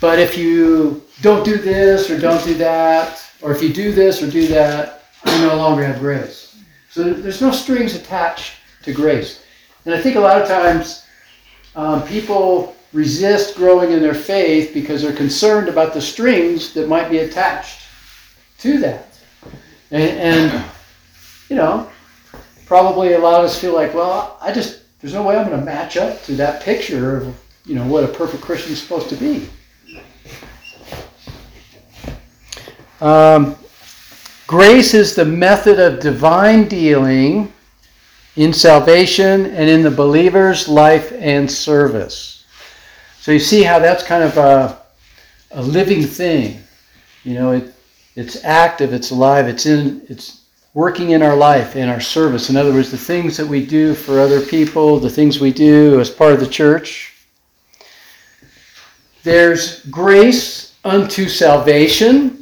but 0.00 0.18
if 0.18 0.36
you 0.36 1.02
don't 1.20 1.44
do 1.44 1.56
this 1.56 2.10
or 2.10 2.18
don't 2.18 2.42
do 2.44 2.54
that, 2.54 3.22
or 3.42 3.52
if 3.52 3.62
you 3.62 3.72
do 3.72 3.92
this 3.92 4.22
or 4.22 4.30
do 4.30 4.46
that, 4.48 5.02
you 5.26 5.38
no 5.38 5.56
longer 5.56 5.84
have 5.84 5.98
grace. 5.98 6.56
So 6.90 7.12
there's 7.12 7.40
no 7.40 7.52
strings 7.52 7.94
attached 7.94 8.54
to 8.82 8.92
grace. 8.92 9.44
And 9.84 9.94
I 9.94 10.00
think 10.00 10.16
a 10.16 10.20
lot 10.20 10.40
of 10.40 10.48
times 10.48 11.04
um, 11.76 12.02
people 12.06 12.76
resist 12.92 13.56
growing 13.56 13.92
in 13.92 14.00
their 14.00 14.14
faith 14.14 14.74
because 14.74 15.02
they're 15.02 15.12
concerned 15.12 15.68
about 15.68 15.94
the 15.94 16.00
strings 16.00 16.72
that 16.74 16.88
might 16.88 17.08
be 17.08 17.18
attached 17.18 17.82
to 18.58 18.78
that. 18.78 19.06
And, 19.90 20.18
and 20.18 20.64
you 21.48 21.56
know, 21.56 21.88
probably 22.66 23.12
a 23.12 23.18
lot 23.18 23.40
of 23.40 23.46
us 23.46 23.60
feel 23.60 23.74
like, 23.74 23.94
well, 23.94 24.38
I 24.40 24.52
just 24.52 24.80
there's 25.00 25.14
no 25.14 25.22
way 25.22 25.36
I'm 25.36 25.46
going 25.46 25.58
to 25.58 25.64
match 25.64 25.96
up 25.96 26.22
to 26.24 26.34
that 26.36 26.62
picture 26.62 27.16
of 27.16 27.40
you 27.64 27.74
know 27.74 27.86
what 27.86 28.04
a 28.04 28.08
perfect 28.08 28.42
Christian 28.42 28.72
is 28.72 28.82
supposed 28.82 29.08
to 29.10 29.16
be. 29.16 29.48
Um, 33.00 33.56
grace 34.46 34.92
is 34.92 35.14
the 35.14 35.24
method 35.24 35.78
of 35.78 36.00
divine 36.00 36.68
dealing 36.68 37.52
in 38.36 38.52
salvation 38.52 39.46
and 39.46 39.68
in 39.68 39.82
the 39.82 39.90
believer's 39.90 40.68
life 40.68 41.12
and 41.12 41.50
service. 41.50 42.44
So 43.20 43.32
you 43.32 43.38
see 43.38 43.62
how 43.62 43.78
that's 43.78 44.02
kind 44.02 44.22
of 44.22 44.36
a, 44.36 44.78
a 45.52 45.62
living 45.62 46.02
thing. 46.02 46.62
You 47.24 47.34
know, 47.34 47.52
it, 47.52 47.74
it's 48.16 48.44
active, 48.44 48.92
it's 48.92 49.10
alive, 49.10 49.48
it's 49.48 49.66
in, 49.66 50.02
it's 50.08 50.42
working 50.74 51.10
in 51.10 51.22
our 51.22 51.36
life, 51.36 51.76
in 51.76 51.88
our 51.88 52.00
service. 52.00 52.50
In 52.50 52.56
other 52.56 52.72
words, 52.72 52.90
the 52.90 52.98
things 52.98 53.36
that 53.36 53.46
we 53.46 53.64
do 53.64 53.94
for 53.94 54.20
other 54.20 54.40
people, 54.40 54.98
the 54.98 55.10
things 55.10 55.40
we 55.40 55.52
do 55.52 56.00
as 56.00 56.10
part 56.10 56.32
of 56.32 56.40
the 56.40 56.46
church. 56.46 57.14
There's 59.22 59.84
grace 59.86 60.74
unto 60.84 61.28
salvation, 61.28 62.39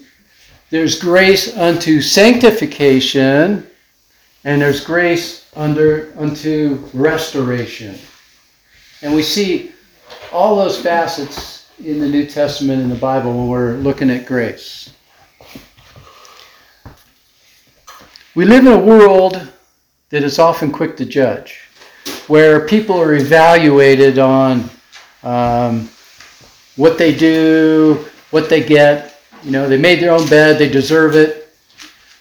there's 0.70 0.98
grace 0.98 1.56
unto 1.56 2.00
sanctification, 2.00 3.66
and 4.44 4.60
there's 4.62 4.84
grace 4.84 5.50
under 5.56 6.12
unto 6.18 6.84
restoration. 6.92 7.98
And 9.02 9.14
we 9.14 9.22
see 9.22 9.72
all 10.32 10.56
those 10.56 10.80
facets 10.80 11.70
in 11.82 12.00
the 12.00 12.08
New 12.08 12.26
Testament 12.26 12.82
in 12.82 12.88
the 12.88 12.96
Bible 12.96 13.32
when 13.37 13.48
we're 13.48 13.75
looking 13.76 14.10
at 14.10 14.26
grace. 14.26 14.90
We 18.34 18.44
live 18.44 18.66
in 18.66 18.72
a 18.72 18.78
world 18.78 19.48
that 20.10 20.22
is 20.22 20.38
often 20.38 20.70
quick 20.70 20.96
to 20.98 21.04
judge, 21.04 21.60
where 22.26 22.66
people 22.66 23.00
are 23.00 23.14
evaluated 23.14 24.18
on 24.18 24.68
um, 25.22 25.88
what 26.76 26.98
they 26.98 27.14
do, 27.14 28.04
what 28.30 28.48
they 28.48 28.62
get. 28.62 29.17
You 29.42 29.50
know, 29.50 29.68
they 29.68 29.78
made 29.78 30.00
their 30.00 30.12
own 30.12 30.28
bed, 30.28 30.59
they 30.59 30.68
deserve 30.68 31.14
it. 31.14 31.54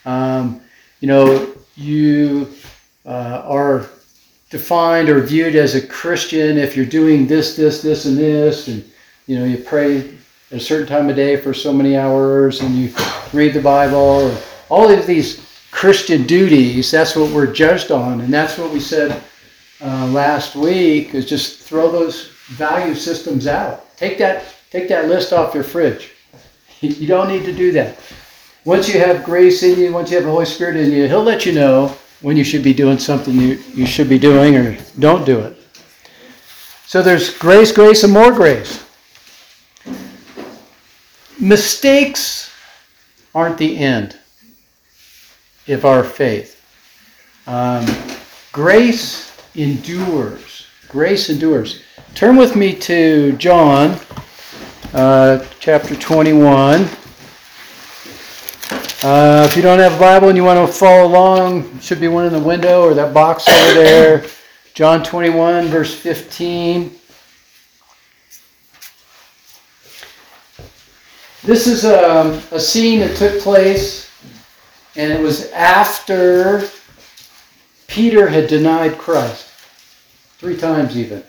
Um, 0.05 0.61
you 0.99 1.07
know, 1.07 1.53
you 1.75 2.53
uh, 3.05 3.43
are 3.45 3.87
defined 4.49 5.09
or 5.09 5.21
viewed 5.21 5.55
as 5.55 5.75
a 5.75 5.85
Christian 5.85 6.57
if 6.57 6.75
you're 6.75 6.85
doing 6.85 7.27
this, 7.27 7.55
this, 7.55 7.81
this, 7.81 8.05
and 8.05 8.17
this, 8.17 8.67
and 8.67 8.89
you 9.25 9.37
know, 9.37 9.45
you 9.45 9.57
pray 9.57 9.99
at 10.51 10.57
a 10.57 10.59
certain 10.59 10.87
time 10.87 11.09
of 11.09 11.15
day 11.15 11.35
for 11.35 11.53
so 11.53 11.73
many 11.73 11.97
hours, 11.97 12.61
and 12.61 12.75
you 12.75 12.93
read 13.33 13.53
the 13.53 13.61
Bible. 13.61 14.35
all 14.69 14.89
of 14.89 15.05
these 15.05 15.45
Christian 15.71 16.25
duties, 16.25 16.89
that's 16.89 17.15
what 17.15 17.31
we're 17.31 17.51
judged 17.51 17.91
on. 17.91 18.21
And 18.21 18.33
that's 18.33 18.57
what 18.57 18.71
we 18.71 18.79
said 18.79 19.21
uh, 19.81 20.07
last 20.07 20.55
week 20.55 21.13
is 21.13 21.27
just 21.27 21.61
throw 21.61 21.91
those 21.91 22.31
value 22.49 22.95
systems 22.95 23.47
out. 23.47 23.95
Take 23.97 24.17
that, 24.19 24.45
take 24.71 24.87
that 24.89 25.07
list 25.07 25.33
off 25.33 25.53
your 25.53 25.63
fridge. 25.63 26.13
You 26.81 27.07
don't 27.07 27.27
need 27.27 27.45
to 27.45 27.51
do 27.51 27.71
that. 27.73 27.97
Once 28.65 28.87
you 28.87 28.99
have 28.99 29.23
grace 29.23 29.63
in 29.63 29.79
you, 29.79 29.91
once 29.91 30.11
you 30.11 30.17
have 30.17 30.25
the 30.25 30.31
Holy 30.31 30.45
Spirit 30.45 30.75
in 30.75 30.91
you, 30.91 31.07
He'll 31.07 31.23
let 31.23 31.45
you 31.45 31.53
know 31.53 31.95
when 32.21 32.35
you 32.35 32.43
should 32.43 32.63
be 32.63 32.73
doing 32.73 32.99
something 32.99 33.33
you, 33.33 33.61
you 33.73 33.85
should 33.85 34.09
be 34.09 34.19
doing 34.19 34.55
or 34.55 34.77
don't 34.99 35.25
do 35.25 35.39
it. 35.39 35.57
So 36.85 37.01
there's 37.01 37.37
grace, 37.37 37.71
grace, 37.71 38.03
and 38.03 38.13
more 38.13 38.31
grace. 38.31 38.83
Mistakes 41.39 42.51
aren't 43.35 43.57
the 43.57 43.77
end 43.77 44.17
of 45.67 45.85
our 45.85 46.03
faith. 46.03 46.55
Um, 47.45 47.85
grace 48.51 49.31
endures. 49.55 50.67
Grace 50.87 51.29
endures. 51.29 51.83
Turn 52.15 52.35
with 52.35 52.55
me 52.55 52.73
to 52.75 53.33
John 53.33 53.99
uh, 54.93 55.45
chapter 55.67 55.97
21. 55.97 56.83
Uh, 59.03 59.45
if 59.45 59.57
you 59.57 59.61
don't 59.61 59.79
have 59.79 59.93
a 59.93 59.99
Bible 59.99 60.29
and 60.29 60.37
you 60.37 60.43
want 60.45 60.65
to 60.65 60.73
follow 60.73 61.05
along, 61.05 61.77
should 61.81 61.99
be 61.99 62.07
one 62.07 62.25
in 62.25 62.31
the 62.31 62.39
window 62.39 62.83
or 62.83 62.93
that 62.93 63.13
box 63.13 63.49
over 63.49 63.73
there. 63.73 64.25
John 64.75 65.03
21, 65.03 65.65
verse 65.65 65.93
15. 65.93 66.97
This 71.43 71.67
is 71.67 71.83
a, 71.83 72.09
um, 72.09 72.41
a 72.51 72.61
scene 72.61 73.01
that 73.01 73.17
took 73.17 73.41
place 73.41 74.09
and 74.95 75.11
it 75.11 75.19
was 75.19 75.51
after 75.51 76.63
Peter 77.87 78.29
had 78.29 78.47
denied 78.47 78.97
Christ. 78.97 79.49
Three 80.37 80.55
times 80.55 80.97
even. 80.97 81.25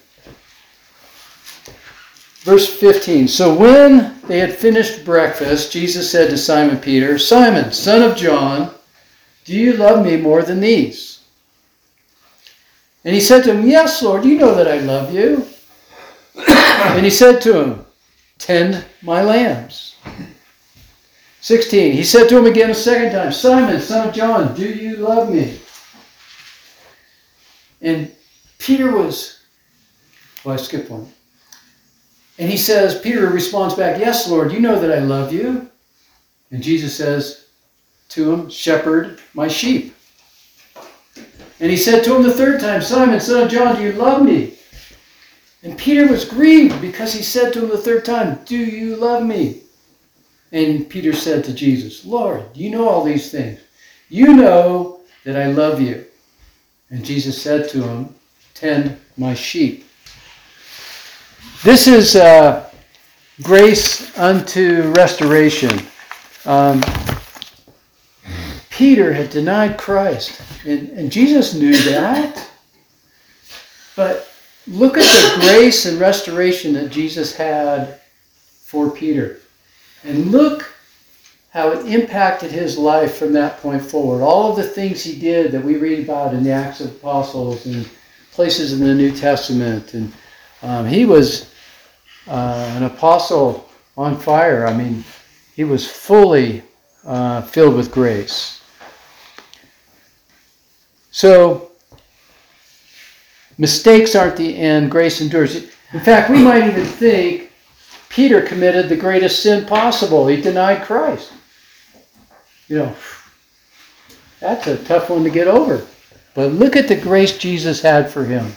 Verse 2.40 2.68
15 2.68 3.28
So 3.28 3.54
when 3.54 4.20
they 4.26 4.38
had 4.38 4.54
finished 4.54 5.04
breakfast, 5.04 5.72
Jesus 5.72 6.10
said 6.10 6.30
to 6.30 6.38
Simon 6.38 6.78
Peter, 6.78 7.18
Simon, 7.18 7.72
son 7.72 8.02
of 8.02 8.16
John, 8.16 8.74
do 9.44 9.56
you 9.56 9.74
love 9.74 10.04
me 10.04 10.16
more 10.16 10.42
than 10.42 10.60
these? 10.60 11.20
And 13.04 13.14
he 13.14 13.20
said 13.20 13.44
to 13.44 13.54
him, 13.54 13.66
Yes, 13.66 14.02
Lord, 14.02 14.24
you 14.24 14.38
know 14.38 14.54
that 14.54 14.68
I 14.68 14.78
love 14.80 15.14
you. 15.14 15.46
and 16.48 17.04
he 17.04 17.10
said 17.10 17.40
to 17.42 17.58
him, 17.58 17.86
Tend 18.38 18.84
my 19.02 19.22
lambs. 19.22 19.96
16. 21.40 21.92
He 21.92 22.04
said 22.04 22.28
to 22.28 22.36
him 22.36 22.46
again 22.46 22.70
a 22.70 22.74
second 22.74 23.12
time, 23.12 23.32
Simon, 23.32 23.80
son 23.80 24.08
of 24.08 24.14
John, 24.14 24.54
do 24.54 24.68
you 24.68 24.96
love 24.96 25.32
me? 25.32 25.58
And 27.80 28.12
Peter 28.58 28.94
was, 28.94 29.40
well, 30.44 30.54
I 30.54 30.56
skipped 30.58 30.90
one. 30.90 31.10
And 32.38 32.48
he 32.48 32.56
says, 32.56 33.00
Peter 33.00 33.26
responds 33.28 33.74
back, 33.74 34.00
Yes, 34.00 34.28
Lord, 34.28 34.52
you 34.52 34.60
know 34.60 34.78
that 34.78 34.96
I 34.96 35.00
love 35.00 35.32
you. 35.32 35.68
And 36.50 36.62
Jesus 36.62 36.96
says 36.96 37.48
to 38.10 38.32
him, 38.32 38.50
Shepherd 38.50 39.20
my 39.34 39.48
sheep. 39.48 39.94
And 41.60 41.70
he 41.70 41.76
said 41.76 42.04
to 42.04 42.14
him 42.14 42.22
the 42.22 42.32
third 42.32 42.60
time, 42.60 42.80
Simon, 42.80 43.20
son 43.20 43.42
of 43.42 43.50
John, 43.50 43.76
do 43.76 43.82
you 43.82 43.92
love 43.92 44.22
me? 44.22 44.54
And 45.64 45.76
Peter 45.76 46.06
was 46.06 46.24
grieved 46.24 46.80
because 46.80 47.12
he 47.12 47.22
said 47.22 47.52
to 47.52 47.64
him 47.64 47.68
the 47.68 47.78
third 47.78 48.04
time, 48.04 48.38
Do 48.44 48.56
you 48.56 48.94
love 48.94 49.24
me? 49.24 49.62
And 50.52 50.88
Peter 50.88 51.12
said 51.12 51.44
to 51.44 51.52
Jesus, 51.52 52.04
Lord, 52.04 52.44
you 52.54 52.70
know 52.70 52.88
all 52.88 53.04
these 53.04 53.30
things. 53.30 53.60
You 54.08 54.34
know 54.34 55.00
that 55.24 55.36
I 55.36 55.46
love 55.48 55.80
you. 55.80 56.06
And 56.90 57.04
Jesus 57.04 57.40
said 57.40 57.68
to 57.70 57.82
him, 57.82 58.14
Tend 58.54 58.98
my 59.16 59.34
sheep. 59.34 59.84
This 61.64 61.88
is 61.88 62.14
uh, 62.14 62.70
grace 63.42 64.16
unto 64.16 64.92
restoration. 64.92 65.70
Um, 66.44 66.80
Peter 68.70 69.12
had 69.12 69.30
denied 69.30 69.76
Christ, 69.76 70.40
and, 70.64 70.88
and 70.90 71.10
Jesus 71.10 71.54
knew 71.54 71.76
that. 71.90 72.48
But 73.96 74.28
look 74.68 74.96
at 74.96 75.02
the 75.02 75.40
grace 75.40 75.84
and 75.84 75.98
restoration 75.98 76.74
that 76.74 76.90
Jesus 76.92 77.34
had 77.34 78.00
for 78.62 78.88
Peter. 78.88 79.40
And 80.04 80.30
look 80.30 80.72
how 81.50 81.72
it 81.72 81.86
impacted 81.86 82.52
his 82.52 82.78
life 82.78 83.16
from 83.16 83.32
that 83.32 83.58
point 83.58 83.82
forward. 83.82 84.22
All 84.22 84.50
of 84.50 84.56
the 84.56 84.62
things 84.62 85.02
he 85.02 85.18
did 85.18 85.50
that 85.50 85.64
we 85.64 85.76
read 85.76 86.04
about 86.04 86.34
in 86.34 86.44
the 86.44 86.52
Acts 86.52 86.78
of 86.80 86.92
Apostles 86.92 87.66
and 87.66 87.88
places 88.30 88.72
in 88.72 88.86
the 88.86 88.94
New 88.94 89.10
Testament. 89.10 89.94
And 89.94 90.12
um, 90.62 90.86
he 90.86 91.04
was 91.04 91.52
uh, 92.26 92.74
an 92.76 92.84
apostle 92.84 93.68
on 93.96 94.18
fire. 94.18 94.66
I 94.66 94.74
mean, 94.74 95.04
he 95.54 95.64
was 95.64 95.88
fully 95.90 96.62
uh, 97.04 97.42
filled 97.42 97.74
with 97.74 97.90
grace. 97.90 98.60
So, 101.10 101.72
mistakes 103.56 104.14
aren't 104.14 104.36
the 104.36 104.56
end, 104.56 104.90
grace 104.90 105.20
endures. 105.20 105.56
In 105.92 106.00
fact, 106.00 106.30
we 106.30 106.42
might 106.42 106.68
even 106.68 106.84
think 106.84 107.50
Peter 108.08 108.42
committed 108.42 108.88
the 108.88 108.96
greatest 108.96 109.42
sin 109.42 109.66
possible. 109.66 110.26
He 110.26 110.40
denied 110.40 110.84
Christ. 110.84 111.32
You 112.68 112.78
know, 112.78 112.96
that's 114.40 114.66
a 114.66 114.76
tough 114.84 115.08
one 115.10 115.24
to 115.24 115.30
get 115.30 115.48
over. 115.48 115.86
But 116.34 116.52
look 116.52 116.76
at 116.76 116.88
the 116.88 117.00
grace 117.00 117.36
Jesus 117.38 117.80
had 117.80 118.10
for 118.10 118.24
him 118.24 118.52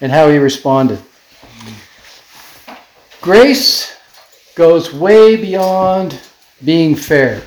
and 0.00 0.10
how 0.10 0.28
he 0.30 0.38
responded. 0.38 1.00
Grace 3.20 3.96
goes 4.54 4.92
way 4.92 5.36
beyond 5.36 6.20
being 6.64 6.94
fair. 6.94 7.42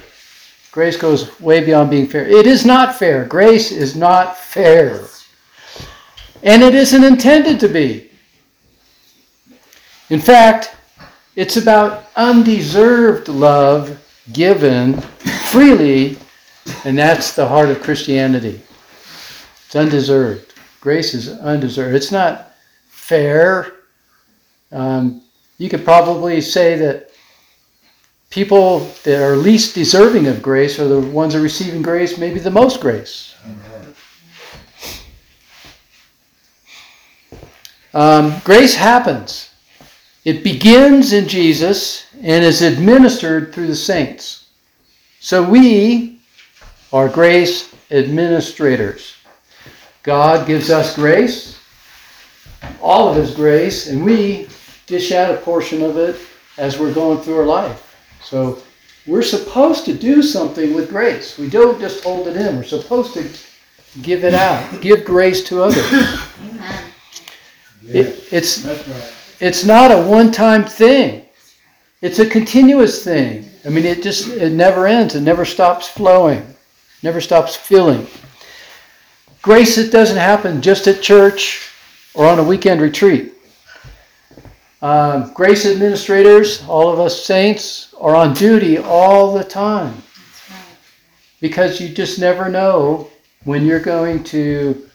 Grace 0.71 0.97
goes 0.97 1.39
way 1.39 1.63
beyond 1.63 1.89
being 1.89 2.07
fair. 2.07 2.27
It 2.27 2.45
is 2.45 2.65
not 2.65 2.95
fair. 2.95 3.25
Grace 3.25 3.71
is 3.71 3.95
not 3.95 4.37
fair. 4.37 5.05
And 6.43 6.61
it 6.61 6.75
isn't 6.75 7.03
intended 7.03 7.59
to 7.61 7.67
be. 7.67 8.11
In 10.09 10.19
fact, 10.19 10.75
it's 11.35 11.57
about 11.57 12.05
undeserved 12.15 13.27
love 13.27 14.03
given 14.33 14.99
freely, 15.51 16.17
and 16.85 16.97
that's 16.97 17.35
the 17.35 17.47
heart 17.47 17.69
of 17.69 17.81
Christianity. 17.81 18.61
It's 19.65 19.75
undeserved. 19.75 20.46
Grace 20.87 21.13
is 21.13 21.27
undeserved. 21.27 21.93
It's 21.97 22.13
not 22.13 22.53
fair. 22.87 23.73
Um, 24.71 25.21
you 25.57 25.67
could 25.67 25.83
probably 25.83 26.39
say 26.39 26.77
that 26.77 27.11
people 28.29 28.89
that 29.03 29.21
are 29.21 29.35
least 29.35 29.75
deserving 29.75 30.27
of 30.27 30.41
grace 30.41 30.79
are 30.79 30.87
the 30.87 31.01
ones 31.01 31.33
that 31.33 31.39
are 31.39 31.43
receiving 31.43 31.81
grace, 31.81 32.17
maybe 32.17 32.39
the 32.39 32.49
most 32.49 32.79
grace. 32.79 33.35
Um, 37.93 38.39
grace 38.45 38.73
happens. 38.73 39.49
It 40.23 40.41
begins 40.41 41.11
in 41.11 41.27
Jesus 41.27 42.05
and 42.21 42.45
is 42.45 42.61
administered 42.61 43.53
through 43.53 43.67
the 43.67 43.75
saints. 43.75 44.47
So 45.19 45.43
we 45.43 46.21
are 46.93 47.09
grace 47.09 47.75
administrators. 47.91 49.16
God 50.07 50.47
gives 50.47 50.69
us 50.69 50.95
grace, 50.95 51.59
all 52.81 53.09
of 53.09 53.17
His 53.17 53.35
grace, 53.35 53.87
and 53.87 54.05
we 54.05 54.47
dish 54.85 55.11
out 55.11 55.35
a 55.35 55.37
portion 55.39 55.81
of 55.81 55.97
it 55.97 56.15
as 56.57 56.79
we're 56.79 56.93
going 56.93 57.19
through 57.19 57.39
our 57.39 57.45
life. 57.45 57.93
So 58.23 58.63
we're 59.05 59.21
supposed 59.21 59.83
to 59.83 59.93
do 59.93 60.23
something 60.23 60.73
with 60.73 60.87
grace. 60.87 61.37
We 61.37 61.49
don't 61.49 61.77
just 61.81 62.05
hold 62.05 62.29
it 62.29 62.37
in. 62.37 62.55
We're 62.55 62.63
supposed 62.63 63.15
to 63.15 63.29
give 64.01 64.23
it 64.23 64.33
out, 64.33 64.79
give 64.79 65.03
grace 65.03 65.43
to 65.49 65.63
others. 65.63 65.85
Amen. 65.91 66.85
It, 67.83 68.31
it's 68.31 68.63
right. 68.63 69.13
it's 69.41 69.65
not 69.65 69.91
a 69.91 70.01
one-time 70.01 70.63
thing. 70.63 71.25
It's 72.01 72.19
a 72.19 72.29
continuous 72.29 73.03
thing. 73.03 73.49
I 73.65 73.69
mean, 73.69 73.83
it 73.83 74.01
just 74.03 74.29
it 74.29 74.53
never 74.53 74.87
ends. 74.87 75.15
It 75.15 75.21
never 75.21 75.43
stops 75.43 75.89
flowing, 75.89 76.47
never 77.03 77.19
stops 77.19 77.57
filling. 77.57 78.07
Grace 79.47 79.77
it 79.77 79.93
doesn't 79.93 80.17
happen 80.17 80.61
just 80.61 80.87
at 80.87 81.01
church 81.01 81.71
or 82.13 82.27
on 82.27 82.37
a 82.37 82.43
weekend 82.43 82.81
retreat. 82.81 83.31
Um, 84.81 85.31
grace 85.33 85.65
administrators, 85.65 86.65
all 86.67 86.91
of 86.91 86.99
us 86.99 87.23
saints, 87.23 87.95
are 87.97 88.13
on 88.13 88.33
duty 88.33 88.77
all 88.77 89.33
the 89.33 89.45
time. 89.45 90.03
Because 91.39 91.79
you 91.79 91.87
just 91.87 92.19
never 92.19 92.49
know 92.49 93.09
when 93.45 93.65
you're 93.65 93.79
going 93.79 94.21
to 94.25 94.85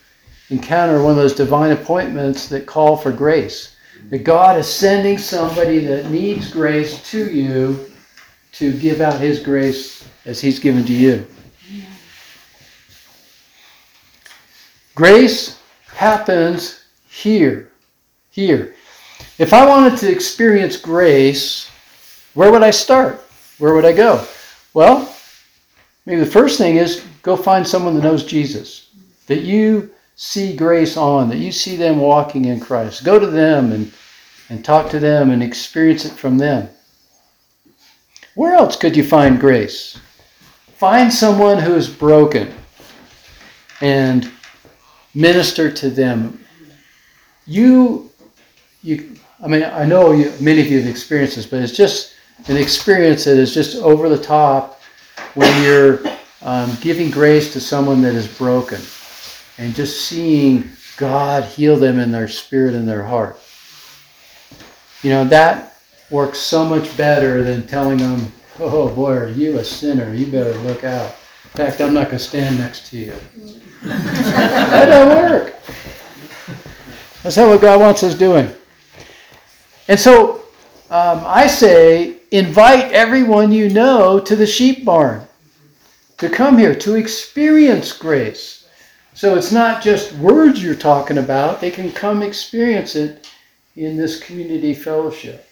encounter 0.51 1.03
one 1.03 1.12
of 1.12 1.17
those 1.17 1.35
divine 1.35 1.71
appointments 1.73 2.47
that 2.49 2.67
call 2.67 2.95
for 2.95 3.11
grace. 3.11 3.77
That 4.11 4.19
God 4.19 4.59
is 4.59 4.67
sending 4.67 5.17
somebody 5.17 5.79
that 5.79 6.11
needs 6.11 6.53
grace 6.53 7.03
to 7.11 7.31
you 7.31 7.91
to 8.53 8.79
give 8.79 9.01
out 9.01 9.19
His 9.19 9.41
grace 9.41 10.07
as 10.27 10.43
He's 10.43 10.59
given 10.59 10.85
to 10.85 10.93
you. 10.93 11.27
Grace 14.95 15.59
happens 15.87 16.85
here. 17.09 17.71
Here. 18.31 18.75
If 19.39 19.53
I 19.53 19.67
wanted 19.67 19.99
to 19.99 20.11
experience 20.11 20.77
grace, 20.77 21.71
where 22.35 22.51
would 22.51 22.63
I 22.63 22.71
start? 22.71 23.25
Where 23.59 23.75
would 23.75 23.85
I 23.85 23.93
go? 23.93 24.27
Well, 24.75 25.15
maybe 26.07 26.21
the 26.21 26.27
first 26.27 26.59
thing 26.59 26.77
is 26.77 27.05
go 27.23 27.37
find 27.37 27.67
someone 27.67 27.95
that 27.95 28.03
knows 28.03 28.25
Jesus, 28.25 28.91
that 29.27 29.43
you 29.43 29.91
see 30.17 30.55
grace 30.57 30.97
on, 30.97 31.29
that 31.29 31.39
you 31.39 31.53
see 31.53 31.77
them 31.77 31.99
walking 31.99 32.47
in 32.47 32.61
Christ. 32.61 33.05
Go 33.05 33.19
to 33.19 33.27
them 33.27 33.73
and, 33.73 33.93
and 34.49 34.65
talk 34.65 34.91
to 34.91 34.99
them 34.99 35.31
and 35.31 35.43
experience 35.43 36.05
it 36.05 36.13
from 36.13 36.39
them. 36.39 36.69
Where 38.35 38.55
else 38.55 38.77
could 38.77 38.97
you 38.97 39.05
find 39.05 39.39
grace? 39.39 39.99
Find 40.77 41.13
someone 41.13 41.59
who 41.59 41.75
is 41.75 41.89
broken 41.89 42.53
and 43.81 44.31
minister 45.14 45.70
to 45.70 45.90
them. 45.90 46.44
You, 47.46 48.11
you 48.83 49.16
I 49.42 49.48
mean, 49.48 49.64
I 49.64 49.85
know 49.85 50.12
you, 50.12 50.33
many 50.40 50.61
of 50.61 50.68
you 50.68 50.81
have 50.81 50.88
experienced 50.88 51.37
this, 51.37 51.46
but 51.46 51.61
it's 51.61 51.77
just 51.77 52.14
an 52.48 52.57
experience 52.57 53.25
that 53.25 53.37
is 53.37 53.53
just 53.53 53.77
over 53.77 54.09
the 54.09 54.22
top 54.22 54.81
when 55.35 55.62
you're 55.62 56.01
um, 56.42 56.77
giving 56.81 57.11
grace 57.11 57.53
to 57.53 57.61
someone 57.61 58.03
that 58.03 58.14
is 58.14 58.27
broken 58.38 58.81
and 59.59 59.75
just 59.75 60.07
seeing 60.07 60.68
God 60.96 61.44
heal 61.44 61.77
them 61.77 61.98
in 61.98 62.12
their 62.12 62.29
spirit 62.29 62.75
and 62.75 62.88
their 62.88 63.03
heart. 63.03 63.38
You 65.03 65.11
know, 65.11 65.25
that 65.25 65.77
works 66.11 66.38
so 66.38 66.64
much 66.64 66.96
better 66.96 67.42
than 67.42 67.66
telling 67.66 67.98
them, 67.98 68.33
oh 68.61 68.94
boy, 68.94 69.12
are 69.12 69.29
you 69.29 69.59
a 69.59 69.64
sinner? 69.64 70.14
You 70.14 70.27
better 70.27 70.55
look 70.61 70.85
out. 70.85 71.16
In 71.44 71.51
fact, 71.51 71.81
I'm 71.81 71.94
not 71.94 72.07
going 72.07 72.18
to 72.18 72.25
stand 72.25 72.59
next 72.59 72.87
to 72.88 72.98
you. 72.98 73.14
That 73.83 74.87
don't 74.87 75.09
work. 75.09 75.55
That's 77.23 77.37
not 77.37 77.49
what 77.49 77.61
God 77.61 77.81
wants 77.81 78.03
us 78.03 78.14
doing. 78.14 78.51
And 79.88 79.99
so 79.99 80.42
um, 80.90 81.23
I 81.25 81.47
say, 81.47 82.16
invite 82.31 82.92
everyone 82.92 83.53
you 83.53 83.68
know 83.68 84.21
to 84.21 84.37
the 84.37 84.47
sheep 84.47 84.85
barn 84.85 85.27
to 86.18 86.29
come 86.29 86.59
here 86.59 86.75
to 86.75 86.95
experience 86.95 87.92
grace. 87.92 88.68
So 89.14 89.37
it's 89.37 89.53
not 89.53 89.83
just 89.83 90.12
words 90.14 90.62
you're 90.62 90.75
talking 90.75 91.18
about, 91.18 91.61
they 91.61 91.71
can 91.71 91.92
come 91.92 92.23
experience 92.23 92.97
it 92.97 93.31
in 93.77 93.97
this 93.97 94.21
community 94.21 94.75
fellowship. 94.75 95.49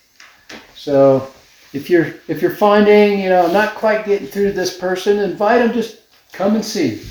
So 0.75 1.31
if 1.73 1.91
you're 1.91 2.15
if 2.29 2.43
you're 2.43 2.51
finding, 2.51 3.21
you 3.21 3.29
know, 3.29 3.51
not 3.53 3.75
quite 3.75 4.07
getting 4.07 4.27
through 4.27 4.49
to 4.49 4.53
this 4.53 4.77
person, 4.77 5.19
invite 5.19 5.61
them 5.61 5.73
just 5.73 6.01
come 6.33 6.55
and 6.55 6.65
see. 6.65 7.03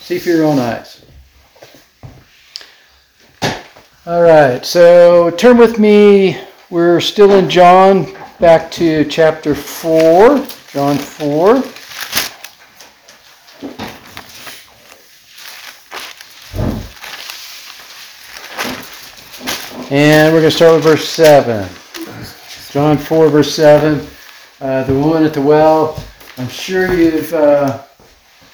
See 0.00 0.18
for 0.18 0.30
your 0.30 0.44
own 0.44 0.58
eyes. 0.58 1.04
All 4.06 4.22
right, 4.22 4.64
so 4.64 5.30
turn 5.30 5.56
with 5.56 5.78
me. 5.78 6.40
We're 6.70 7.00
still 7.00 7.32
in 7.32 7.48
John, 7.50 8.16
back 8.40 8.70
to 8.72 9.04
chapter 9.04 9.54
4. 9.54 10.44
John 10.72 10.96
4. 10.96 11.62
And 19.92 20.32
we're 20.32 20.40
going 20.40 20.44
to 20.44 20.50
start 20.50 20.76
with 20.76 20.84
verse 20.84 21.08
7. 21.08 21.68
John 22.70 22.96
4, 22.96 23.28
verse 23.28 23.54
7. 23.54 24.06
Uh, 24.60 24.84
the 24.84 24.94
woman 24.94 25.24
at 25.24 25.34
the 25.34 25.42
well. 25.42 26.02
I'm 26.38 26.48
sure 26.48 26.94
you've 26.94 27.34
uh, 27.34 27.82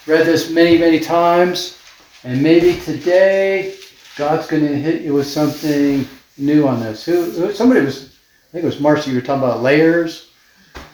read 0.07 0.27
this 0.27 0.51
many, 0.51 0.79
many 0.79 1.01
times. 1.01 1.79
And 2.25 2.43
maybe 2.43 2.81
today 2.81 3.77
God's 4.17 4.47
going 4.47 4.67
to 4.67 4.75
hit 4.75 5.03
you 5.03 5.15
with 5.15 5.27
something 5.27 6.07
new 6.39 6.67
on 6.67 6.81
this. 6.81 7.05
Who, 7.05 7.31
who, 7.31 7.53
somebody 7.53 7.85
was, 7.85 8.17
I 8.49 8.53
think 8.53 8.65
it 8.65 8.67
was 8.67 8.81
Marcy, 8.81 9.11
you 9.11 9.17
were 9.17 9.23
talking 9.23 9.43
about 9.43 9.63
layers. 9.63 10.31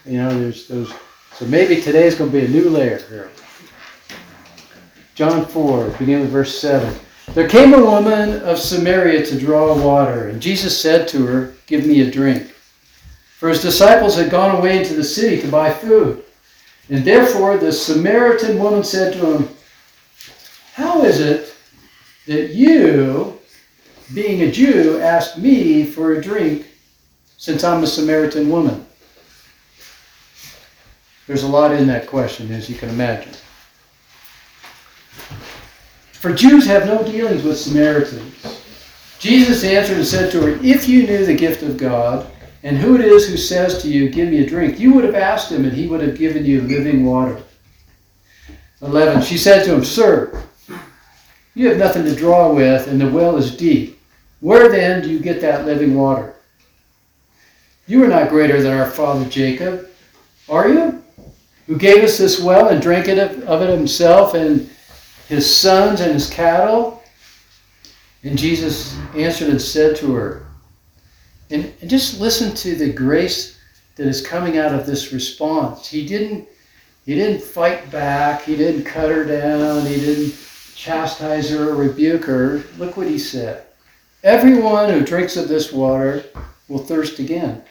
You 0.04 0.18
know, 0.18 0.38
there's 0.38 0.66
those. 0.66 0.92
So 1.34 1.46
maybe 1.46 1.80
today 1.80 2.06
is 2.06 2.14
going 2.14 2.30
to 2.30 2.38
be 2.38 2.44
a 2.44 2.48
new 2.48 2.68
layer 2.68 2.98
here. 3.08 3.30
John 5.14 5.46
4, 5.46 5.88
beginning 5.90 6.22
with 6.22 6.30
verse 6.30 6.58
7. 6.58 6.94
There 7.34 7.48
came 7.48 7.72
a 7.72 7.84
woman 7.84 8.40
of 8.42 8.58
Samaria 8.58 9.24
to 9.26 9.38
draw 9.38 9.74
water, 9.80 10.28
and 10.28 10.42
Jesus 10.42 10.78
said 10.78 11.06
to 11.08 11.24
her, 11.26 11.54
Give 11.66 11.86
me 11.86 12.00
a 12.02 12.10
drink. 12.10 12.48
For 13.38 13.48
his 13.48 13.62
disciples 13.62 14.16
had 14.16 14.30
gone 14.30 14.56
away 14.56 14.78
into 14.78 14.94
the 14.94 15.04
city 15.04 15.40
to 15.40 15.48
buy 15.48 15.72
food. 15.72 16.24
And 16.92 17.06
therefore 17.06 17.56
the 17.56 17.72
Samaritan 17.72 18.58
woman 18.58 18.84
said 18.84 19.14
to 19.14 19.38
him, 19.38 19.48
How 20.74 21.02
is 21.04 21.20
it 21.20 21.54
that 22.26 22.50
you, 22.50 23.38
being 24.12 24.42
a 24.42 24.52
Jew, 24.52 25.00
ask 25.00 25.38
me 25.38 25.86
for 25.86 26.12
a 26.12 26.20
drink 26.20 26.66
since 27.38 27.64
I'm 27.64 27.82
a 27.82 27.86
Samaritan 27.86 28.50
woman? 28.50 28.84
There's 31.26 31.44
a 31.44 31.48
lot 31.48 31.72
in 31.72 31.86
that 31.86 32.08
question, 32.08 32.52
as 32.52 32.68
you 32.68 32.74
can 32.74 32.90
imagine. 32.90 33.32
For 36.12 36.34
Jews 36.34 36.66
have 36.66 36.84
no 36.84 37.02
dealings 37.02 37.42
with 37.42 37.58
Samaritans. 37.58 38.34
Jesus 39.18 39.64
answered 39.64 39.96
and 39.96 40.06
said 40.06 40.30
to 40.32 40.42
her, 40.42 40.58
If 40.62 40.86
you 40.86 41.06
knew 41.06 41.24
the 41.24 41.34
gift 41.34 41.62
of 41.62 41.78
God, 41.78 42.30
and 42.62 42.76
who 42.76 42.94
it 42.94 43.00
is 43.00 43.28
who 43.28 43.36
says 43.36 43.82
to 43.82 43.88
you, 43.88 44.08
Give 44.08 44.28
me 44.28 44.42
a 44.42 44.46
drink, 44.46 44.78
you 44.78 44.94
would 44.94 45.04
have 45.04 45.14
asked 45.14 45.50
him, 45.50 45.64
and 45.64 45.72
he 45.72 45.86
would 45.88 46.00
have 46.00 46.16
given 46.16 46.44
you 46.44 46.62
living 46.62 47.04
water. 47.04 47.42
11. 48.82 49.22
She 49.22 49.38
said 49.38 49.64
to 49.64 49.74
him, 49.74 49.84
Sir, 49.84 50.42
you 51.54 51.68
have 51.68 51.78
nothing 51.78 52.04
to 52.04 52.14
draw 52.14 52.52
with, 52.52 52.88
and 52.88 53.00
the 53.00 53.10
well 53.10 53.36
is 53.36 53.56
deep. 53.56 54.00
Where 54.40 54.70
then 54.70 55.02
do 55.02 55.10
you 55.10 55.20
get 55.20 55.40
that 55.40 55.66
living 55.66 55.94
water? 55.94 56.34
You 57.86 58.04
are 58.04 58.08
not 58.08 58.28
greater 58.28 58.62
than 58.62 58.72
our 58.72 58.90
father 58.90 59.28
Jacob, 59.28 59.88
are 60.48 60.68
you? 60.68 61.02
Who 61.66 61.76
gave 61.76 62.02
us 62.02 62.18
this 62.18 62.40
well 62.40 62.68
and 62.68 62.82
drank 62.82 63.08
it 63.08 63.18
of, 63.18 63.62
it 63.62 63.68
himself 63.68 64.34
and 64.34 64.68
his 65.28 65.54
sons 65.54 66.00
and 66.00 66.12
his 66.12 66.28
cattle? 66.28 67.02
And 68.24 68.38
Jesus 68.38 68.96
answered 69.16 69.48
and 69.48 69.60
said 69.60 69.96
to 69.96 70.14
her, 70.14 70.46
and, 71.52 71.72
and 71.80 71.90
just 71.90 72.18
listen 72.18 72.54
to 72.56 72.74
the 72.74 72.92
grace 72.92 73.58
that 73.96 74.06
is 74.06 74.26
coming 74.26 74.58
out 74.58 74.74
of 74.74 74.86
this 74.86 75.12
response. 75.12 75.88
He 75.88 76.06
didn't 76.06 76.48
he 77.04 77.16
didn't 77.16 77.42
fight 77.42 77.90
back, 77.90 78.42
he 78.42 78.56
didn't 78.56 78.84
cut 78.84 79.10
her 79.10 79.24
down, 79.24 79.84
he 79.84 79.96
didn't 79.96 80.34
chastise 80.76 81.50
her 81.50 81.70
or 81.70 81.74
rebuke 81.74 82.24
her. 82.24 82.62
Look 82.78 82.96
what 82.96 83.08
he 83.08 83.18
said. 83.18 83.66
Everyone 84.22 84.88
who 84.88 85.04
drinks 85.04 85.36
of 85.36 85.48
this 85.48 85.72
water 85.72 86.24
will 86.68 86.78
thirst 86.78 87.18
again. 87.18 87.62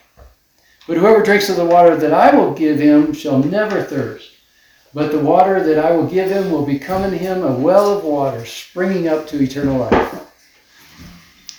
But 0.86 0.98
whoever 0.98 1.22
drinks 1.22 1.48
of 1.48 1.56
the 1.56 1.64
water 1.64 1.96
that 1.96 2.12
I 2.12 2.34
will 2.34 2.52
give 2.52 2.78
him 2.78 3.14
shall 3.14 3.38
never 3.38 3.82
thirst. 3.82 4.32
But 4.92 5.12
the 5.12 5.18
water 5.18 5.62
that 5.62 5.82
I 5.82 5.92
will 5.92 6.06
give 6.06 6.30
him 6.30 6.50
will 6.50 6.66
become 6.66 7.04
in 7.04 7.14
him 7.14 7.42
a 7.42 7.54
well 7.54 7.96
of 7.96 8.04
water 8.04 8.44
springing 8.44 9.08
up 9.08 9.26
to 9.28 9.42
eternal 9.42 9.78
life. 9.78 10.18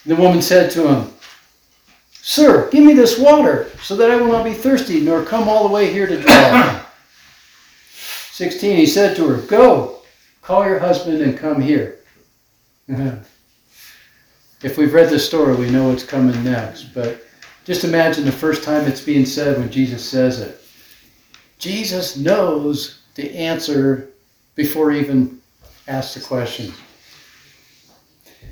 The 0.06 0.16
woman 0.16 0.44
said 0.44 0.70
to 0.72 0.88
him, 0.88 1.13
Sir, 2.26 2.70
give 2.70 2.86
me 2.86 2.94
this 2.94 3.20
water, 3.20 3.68
so 3.84 3.98
that 3.98 4.10
I 4.10 4.16
will 4.16 4.32
not 4.32 4.46
be 4.46 4.54
thirsty, 4.54 5.02
nor 5.02 5.26
come 5.26 5.50
all 5.50 5.68
the 5.68 5.74
way 5.74 5.92
here 5.92 6.08
to 6.08 6.22
draw. 6.22 6.80
16, 8.32 8.78
he 8.78 8.86
said 8.86 9.14
to 9.18 9.28
her, 9.28 9.42
Go, 9.42 9.98
call 10.42 10.66
your 10.66 10.80
husband 10.80 11.22
and 11.22 11.38
come 11.38 11.60
here. 11.60 12.00
if 12.88 14.78
we've 14.78 14.94
read 14.94 15.10
the 15.10 15.20
story, 15.20 15.54
we 15.54 15.70
know 15.70 15.90
what's 15.90 16.06
coming 16.06 16.42
next. 16.46 16.94
But 16.94 17.26
just 17.66 17.84
imagine 17.84 18.24
the 18.24 18.32
first 18.32 18.64
time 18.64 18.88
it's 18.88 19.02
being 19.02 19.26
said 19.26 19.58
when 19.58 19.70
Jesus 19.70 20.10
says 20.10 20.40
it. 20.40 20.62
Jesus 21.60 22.16
knows 22.16 23.02
the 23.16 23.36
answer 23.36 24.12
before 24.56 24.92
he 24.92 25.02
even 25.02 25.42
asks 25.90 26.14
the 26.14 26.22
question. 26.22 26.74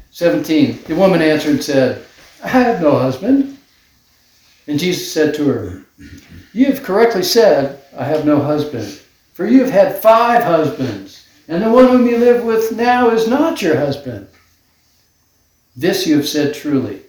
17. 0.09 0.83
The 0.83 0.95
woman 0.95 1.21
answered 1.21 1.51
and 1.51 1.63
said, 1.63 2.05
I 2.43 2.49
have 2.49 2.81
no 2.81 2.99
husband. 2.99 3.59
And 4.67 4.79
Jesus 4.79 5.11
said 5.11 5.33
to 5.35 5.47
her, 5.47 5.85
You 6.53 6.67
have 6.67 6.83
correctly 6.83 7.23
said, 7.23 7.81
I 7.97 8.05
have 8.05 8.25
no 8.25 8.39
husband. 8.39 9.01
For 9.33 9.47
you 9.47 9.63
have 9.63 9.71
had 9.71 10.01
five 10.01 10.43
husbands, 10.43 11.27
and 11.47 11.63
the 11.63 11.69
one 11.69 11.87
whom 11.87 12.05
you 12.05 12.17
live 12.17 12.43
with 12.43 12.71
now 12.71 13.09
is 13.09 13.27
not 13.27 13.61
your 13.61 13.77
husband. 13.77 14.27
This 15.75 16.05
you 16.05 16.17
have 16.17 16.27
said 16.27 16.53
truly. 16.53 17.01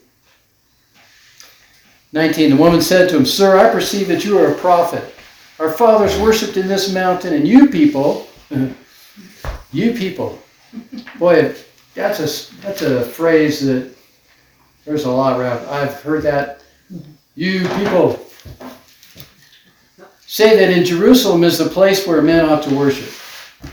19. 2.12 2.50
The 2.50 2.56
woman 2.56 2.80
said 2.80 3.08
to 3.08 3.16
him, 3.16 3.26
Sir, 3.26 3.58
I 3.58 3.72
perceive 3.72 4.08
that 4.08 4.24
you 4.24 4.38
are 4.38 4.52
a 4.52 4.58
prophet. 4.58 5.14
Our 5.58 5.72
fathers 5.72 6.18
worshipped 6.18 6.56
in 6.56 6.68
this 6.68 6.92
mountain, 6.92 7.34
and 7.34 7.46
you 7.46 7.68
people, 7.68 8.28
you 9.72 9.92
people, 9.92 10.38
boy, 11.18 11.54
that's 11.94 12.18
a, 12.18 12.56
that's 12.62 12.82
a 12.82 13.02
phrase 13.02 13.64
that 13.66 13.94
there's 14.84 15.04
a 15.04 15.10
lot 15.10 15.38
around. 15.38 15.66
I've 15.66 16.00
heard 16.02 16.22
that 16.22 16.61
you 17.34 17.66
people 17.68 18.24
say 20.26 20.56
that 20.56 20.76
in 20.76 20.84
Jerusalem 20.84 21.44
is 21.44 21.58
the 21.58 21.68
place 21.68 22.06
where 22.06 22.22
men 22.22 22.44
ought 22.44 22.62
to 22.64 22.74
worship. 22.74 23.12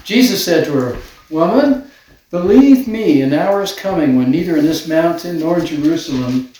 Jesus 0.03 0.43
said 0.43 0.65
to 0.65 0.73
her, 0.73 0.97
Woman, 1.29 1.89
believe 2.31 2.87
me, 2.87 3.21
an 3.21 3.33
hour 3.33 3.61
is 3.61 3.73
coming 3.73 4.17
when 4.17 4.31
neither 4.31 4.57
in 4.57 4.65
this 4.65 4.87
mountain 4.87 5.39
nor 5.39 5.59
in 5.59 5.65
Jerusalem 5.65 6.51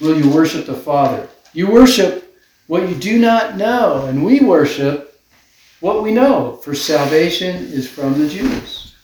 will 0.00 0.18
you 0.18 0.30
worship 0.30 0.66
the 0.66 0.74
Father. 0.74 1.28
You 1.52 1.70
worship 1.70 2.36
what 2.66 2.88
you 2.88 2.94
do 2.94 3.18
not 3.18 3.56
know, 3.56 4.06
and 4.06 4.24
we 4.24 4.40
worship 4.40 5.20
what 5.80 6.02
we 6.02 6.12
know, 6.12 6.56
for 6.56 6.74
salvation 6.74 7.56
is 7.56 7.88
from 7.88 8.18
the 8.18 8.28
Jews. 8.28 8.94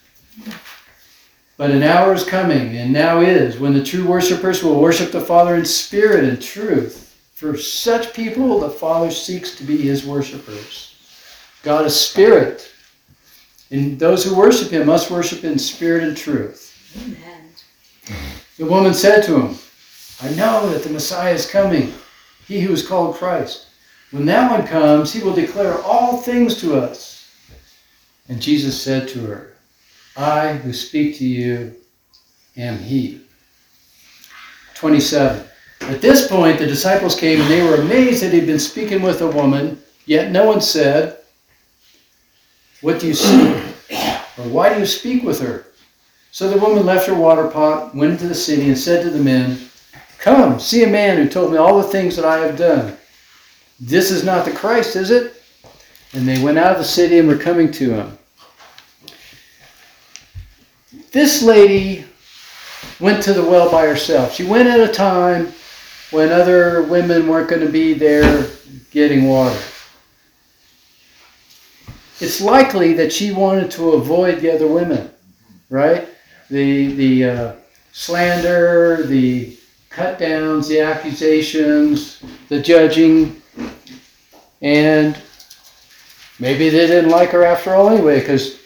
But 1.57 1.73
an 1.73 1.83
hour 1.83 2.15
is 2.15 2.25
coming, 2.25 2.77
and 2.77 2.93
now 2.93 3.21
is, 3.21 3.59
when 3.59 3.75
the 3.75 3.83
true 3.83 4.07
worshippers 4.07 4.63
will 4.63 4.81
worship 4.81 5.11
the 5.11 5.21
Father 5.21 5.57
in 5.57 5.65
spirit 5.65 6.25
and 6.25 6.41
truth. 6.41 7.08
For 7.39 7.57
such 7.57 8.15
people, 8.15 8.59
the 8.59 8.69
Father 8.69 9.13
seeks 9.13 9.55
to 9.59 9.63
be 9.63 9.77
his 9.77 10.05
worshippers. 10.05 10.97
God 11.63 11.87
is 11.87 11.95
spirit, 11.95 12.69
and 13.71 13.97
those 13.97 14.25
who 14.25 14.35
worship 14.37 14.71
him 14.71 14.89
must 14.89 15.09
worship 15.09 15.45
in 15.45 15.57
spirit 15.57 16.03
and 16.03 16.17
truth. 16.17 16.75
Amen. 17.01 17.53
The 18.57 18.67
woman 18.67 18.93
said 18.93 19.23
to 19.27 19.41
him, 19.41 19.59
I 20.21 20.31
know 20.31 20.69
that 20.71 20.83
the 20.83 20.91
Messiah 20.91 21.33
is 21.33 21.49
coming, 21.49 21.95
he 22.49 22.59
who 22.59 22.73
is 22.73 22.85
called 22.85 23.15
Christ. 23.15 23.69
When 24.11 24.27
that 24.27 24.51
one 24.51 24.67
comes, 24.67 25.13
he 25.13 25.23
will 25.23 25.33
declare 25.33 25.81
all 25.83 26.17
things 26.17 26.61
to 26.63 26.75
us. 26.75 27.31
And 28.29 28.43
Jesus 28.43 28.83
said 28.83 29.07
to 29.11 29.21
her, 29.27 29.55
I 30.17 30.55
who 30.55 30.73
speak 30.73 31.19
to 31.19 31.25
you 31.25 31.77
am 32.57 32.81
he. 32.81 33.21
27. 34.75 35.48
At 35.89 36.03
this 36.03 36.29
point, 36.29 36.59
the 36.59 36.67
disciples 36.67 37.19
came 37.19 37.41
and 37.41 37.51
they 37.51 37.63
were 37.63 37.77
amazed 37.77 38.23
that 38.23 38.35
he'd 38.35 38.47
been 38.47 38.59
speaking 38.59 39.01
with 39.01 39.23
a 39.23 39.27
woman, 39.27 39.83
yet 40.05 40.31
no 40.31 40.45
one 40.45 40.61
said, 40.61 41.17
What 42.83 43.01
do 43.01 43.07
you 43.07 43.15
see? 43.15 43.55
Or 44.37 44.45
why 44.45 44.75
do 44.75 44.81
you 44.81 44.85
speak 44.85 45.23
with 45.23 45.41
her? 45.41 45.65
So 46.31 46.51
the 46.51 46.61
woman 46.61 46.85
left 46.85 47.07
her 47.07 47.15
water 47.15 47.49
pot, 47.49 47.95
went 47.95 48.13
into 48.13 48.29
the 48.29 48.35
city, 48.35 48.69
and 48.69 48.77
said 48.77 49.03
to 49.03 49.09
the 49.09 49.19
men, 49.19 49.59
Come, 50.19 50.61
see 50.61 50.85
a 50.85 50.89
man 50.89 51.17
who 51.17 51.27
told 51.27 51.53
me 51.53 51.57
all 51.57 51.79
the 51.79 51.89
things 51.89 52.17
that 52.17 52.27
I 52.27 52.37
have 52.37 52.59
done. 52.59 52.95
This 53.81 54.11
is 54.11 54.25
not 54.25 54.45
the 54.45 54.53
Christ, 54.53 54.95
is 54.95 55.11
it? 55.11 55.43
And 56.13 56.29
they 56.29 56.43
went 56.43 56.59
out 56.59 56.73
of 56.73 56.79
the 56.79 56.85
city 56.85 57.19
and 57.19 57.27
were 57.27 57.39
coming 57.39 57.73
to 57.73 57.95
him. 57.95 58.19
This 61.13 61.43
lady 61.43 62.05
went 63.01 63.23
to 63.23 63.33
the 63.33 63.43
well 63.43 63.71
by 63.71 63.87
herself. 63.87 64.35
She 64.35 64.45
went 64.45 64.69
at 64.69 64.81
a 64.81 64.93
time 64.93 65.55
when 66.11 66.33
other 66.33 66.83
women 66.83 67.27
weren't 67.27 67.49
going 67.49 67.65
to 67.65 67.71
be 67.71 67.93
there 67.93 68.47
getting 68.91 69.27
water. 69.29 69.59
It's 72.21 72.41
likely 72.41 72.95
that 72.95 73.13
she 73.13 73.33
wanted 73.33 73.71
to 73.73 73.93
avoid 73.93 74.41
the 74.41 74.51
other 74.53 74.67
women, 74.67 75.11
right? 75.71 76.09
The 76.51 76.95
the 76.95 77.25
uh, 77.25 77.53
slander, 77.93 79.05
the 79.05 79.57
cut 79.91 80.19
downs, 80.19 80.69
the 80.69 80.81
accusations, 80.81 82.23
the 82.49 82.61
judging, 82.61 83.41
and 84.63 85.17
maybe 86.41 86.71
they 86.71 86.87
didn't 86.87 87.11
like 87.11 87.31
her 87.31 87.45
after 87.45 87.75
all 87.75 87.89
anyway, 87.89 88.19
because 88.21 88.59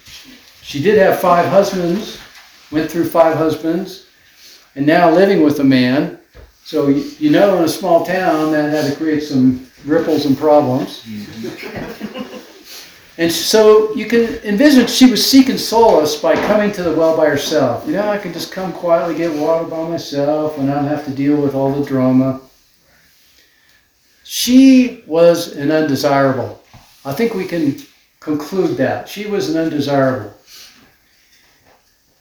she 0.62 0.83
did 0.83 0.96
have 0.96 1.18
five 1.18 1.46
husbands, 1.46 2.18
went 2.70 2.90
through 2.90 3.09
five 3.09 3.37
husbands, 3.37 4.07
and 4.76 4.87
now 4.87 5.11
living 5.11 5.42
with 5.42 5.61
a 5.61 5.64
man. 5.64 6.18
So 6.64 6.88
you, 6.88 7.11
you 7.18 7.31
know, 7.31 7.59
in 7.59 7.64
a 7.64 7.68
small 7.68 8.05
town, 8.05 8.53
that 8.53 8.70
had 8.70 8.90
to 8.90 8.96
create 8.96 9.22
some 9.22 9.66
ripples 9.85 10.27
and 10.27 10.37
problems. 10.37 11.03
Mm-hmm. 11.03 12.22
And 13.18 13.31
so 13.31 13.94
you 13.94 14.07
can 14.07 14.37
envision 14.42 14.87
she 14.87 15.11
was 15.11 15.25
seeking 15.25 15.59
solace 15.59 16.16
by 16.16 16.35
coming 16.35 16.72
to 16.72 16.83
the 16.83 16.92
well 16.92 17.16
by 17.16 17.29
herself. 17.29 17.87
You 17.87 17.92
know, 17.92 18.09
I 18.09 18.16
can 18.16 18.33
just 18.33 18.53
come 18.53 18.72
quietly 18.72 19.14
get 19.14 19.38
water 19.38 19.66
by 19.66 19.87
myself 19.87 20.57
and 20.59 20.70
I 20.70 20.75
don't 20.77 20.87
have 20.87 21.05
to 21.05 21.11
deal 21.11 21.40
with 21.40 21.55
all 21.55 21.72
the 21.72 21.87
drama. 21.87 22.40
She 24.25 25.05
was 25.07 25.55
an 25.57 25.70
undesirable. 25.70 26.62
I 27.05 27.12
think 27.12 27.35
we 27.35 27.44
can 27.44 27.77
conclude 28.18 28.79
that. 28.79 29.09
She 29.09 29.27
was 29.27 29.51
an 29.51 29.62
undesirable. 29.62 30.33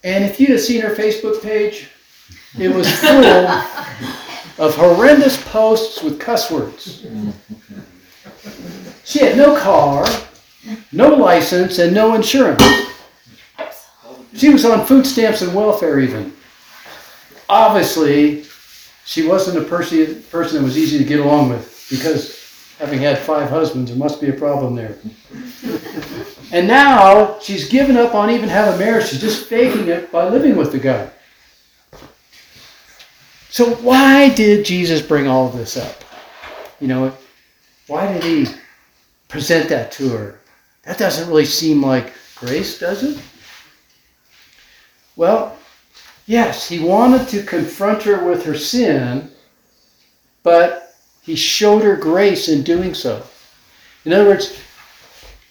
And 0.04 0.26
if 0.26 0.40
you'd 0.40 0.50
have 0.50 0.60
seen 0.60 0.82
her 0.82 0.94
Facebook 0.94 1.42
page, 1.42 1.90
it 2.60 2.70
was 2.70 2.92
full 3.00 3.24
of 4.62 4.76
horrendous 4.76 5.44
posts 5.46 6.04
with 6.04 6.20
cuss 6.20 6.52
words. 6.52 7.08
She 9.04 9.18
had 9.18 9.36
no 9.36 9.58
car, 9.58 10.06
no 10.92 11.16
license, 11.16 11.80
and 11.80 11.96
no 11.96 12.14
insurance. 12.14 12.64
She 14.36 14.50
was 14.50 14.64
on 14.64 14.86
food 14.86 15.08
stamps 15.08 15.42
and 15.42 15.56
welfare, 15.56 16.00
even. 16.00 16.34
Obviously, 17.50 18.46
she 19.04 19.26
wasn't 19.26 19.58
a 19.58 19.68
person, 19.68 20.22
person 20.30 20.60
that 20.60 20.64
was 20.64 20.78
easy 20.78 21.00
to 21.00 21.04
get 21.04 21.20
along 21.20 21.50
with 21.50 21.88
because 21.90 22.40
having 22.78 23.00
had 23.00 23.18
five 23.18 23.50
husbands, 23.50 23.90
there 23.90 23.98
must 24.00 24.22
be 24.22 24.30
a 24.30 24.34
problem 24.34 24.76
there. 24.76 24.96
And 26.52 26.68
now 26.68 27.40
she's 27.40 27.68
given 27.68 27.98
up 27.98 28.14
on 28.14 28.30
even 28.30 28.48
having 28.48 28.76
a 28.76 28.78
marriage. 28.78 29.08
She's 29.08 29.22
just 29.22 29.48
faking 29.48 29.88
it 29.88 30.12
by 30.12 30.30
living 30.30 30.56
with 30.56 30.72
the 30.72 30.80
guy. 30.80 31.10
So 33.52 33.76
why 33.76 34.30
did 34.30 34.64
Jesus 34.64 35.02
bring 35.02 35.28
all 35.28 35.50
this 35.50 35.76
up? 35.76 36.06
You 36.80 36.88
know, 36.88 37.14
why 37.88 38.08
did 38.08 38.24
he 38.24 38.48
present 39.28 39.68
that 39.68 39.92
to 39.94 40.08
her? 40.08 40.40
That 40.84 40.98
doesn't 40.98 41.28
really 41.28 41.46
seem 41.46 41.84
like 41.84 42.14
grace, 42.38 42.80
does 42.80 43.04
it? 43.04 43.22
Well, 45.18 45.58
yes, 46.28 46.70
he 46.70 46.80
wanted 46.80 47.28
to 47.28 47.44
confront 47.44 48.04
her 48.04 48.24
with 48.24 48.46
her 48.46 48.56
sin, 48.56 49.30
but 50.44 50.96
he 51.22 51.36
showed 51.36 51.84
her 51.84 51.98
grace 51.98 52.48
in 52.48 52.64
doing 52.64 52.94
so. 52.94 53.22
In 54.06 54.14
other 54.14 54.30
words, 54.30 54.58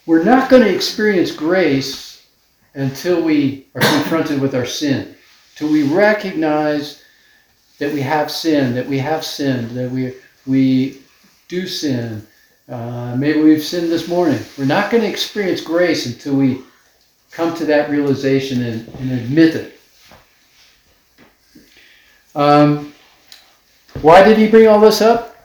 we're 0.06 0.24
not 0.24 0.48
going 0.48 0.62
to 0.62 0.74
experience 0.74 1.32
grace 1.32 2.26
until 2.72 3.22
we 3.22 3.66
are 3.74 3.82
confronted 3.82 4.40
with 4.40 4.54
our 4.54 4.64
sin, 4.64 5.14
till 5.54 5.70
we 5.70 5.82
recognize 5.82 6.99
that 7.80 7.92
we 7.92 8.00
have 8.00 8.30
sinned, 8.30 8.76
that 8.76 8.86
we 8.86 8.98
have 8.98 9.24
sinned, 9.24 9.70
that 9.70 9.90
we 9.90 10.14
we 10.46 11.02
do 11.48 11.66
sin. 11.66 12.24
Uh, 12.68 13.16
maybe 13.18 13.42
we've 13.42 13.64
sinned 13.64 13.90
this 13.90 14.06
morning. 14.06 14.38
We're 14.56 14.66
not 14.66 14.92
going 14.92 15.02
to 15.02 15.08
experience 15.08 15.60
grace 15.60 16.06
until 16.06 16.36
we 16.36 16.62
come 17.32 17.56
to 17.56 17.64
that 17.64 17.90
realization 17.90 18.62
and, 18.62 18.88
and 19.00 19.10
admit 19.12 19.56
it. 19.56 19.80
Um, 22.36 22.94
why 24.02 24.22
did 24.22 24.38
he 24.38 24.46
bring 24.46 24.68
all 24.68 24.78
this 24.78 25.00
up? 25.00 25.36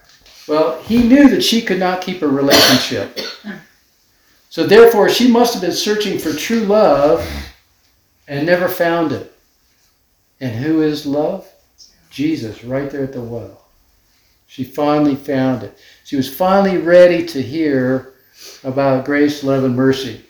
Well, 0.47 0.79
he 0.83 1.01
knew 1.01 1.29
that 1.29 1.41
she 1.41 1.63
could 1.63 1.79
not 1.79 2.01
keep 2.01 2.21
a 2.21 2.27
relationship. 2.27 3.19
So 4.49 4.67
therefore, 4.67 5.09
she 5.09 5.27
must 5.27 5.53
have 5.53 5.61
been 5.61 5.71
searching 5.71 6.19
for 6.19 6.31
true 6.31 6.61
love 6.61 7.27
and 8.27 8.45
never 8.45 8.67
found 8.67 9.11
it. 9.11 9.35
And 10.39 10.53
who 10.63 10.83
is 10.83 11.07
love? 11.07 11.51
Jesus, 12.15 12.63
right 12.63 12.89
there 12.89 13.03
at 13.03 13.11
the 13.11 13.19
well. 13.19 13.61
She 14.47 14.63
finally 14.63 15.15
found 15.15 15.63
it. 15.63 15.77
She 16.05 16.15
was 16.15 16.33
finally 16.33 16.77
ready 16.77 17.25
to 17.25 17.41
hear 17.41 18.13
about 18.63 19.03
grace, 19.03 19.43
love, 19.43 19.65
and 19.65 19.75
mercy. 19.75 20.23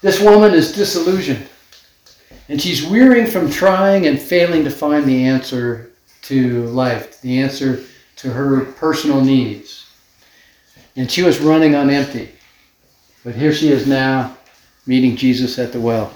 This 0.00 0.20
woman 0.20 0.54
is 0.54 0.70
disillusioned. 0.70 1.48
And 2.48 2.62
she's 2.62 2.86
wearying 2.86 3.26
from 3.26 3.50
trying 3.50 4.06
and 4.06 4.22
failing 4.22 4.62
to 4.62 4.70
find 4.70 5.04
the 5.04 5.24
answer 5.24 5.90
to 6.22 6.66
life, 6.68 7.20
the 7.20 7.40
answer 7.40 7.82
to 8.16 8.32
her 8.32 8.64
personal 8.64 9.20
needs. 9.20 9.90
And 10.94 11.10
she 11.10 11.24
was 11.24 11.40
running 11.40 11.74
on 11.74 11.90
empty. 11.90 12.30
But 13.24 13.34
here 13.34 13.52
she 13.52 13.72
is 13.72 13.88
now 13.88 14.36
meeting 14.86 15.16
Jesus 15.16 15.58
at 15.58 15.72
the 15.72 15.80
well. 15.80 16.14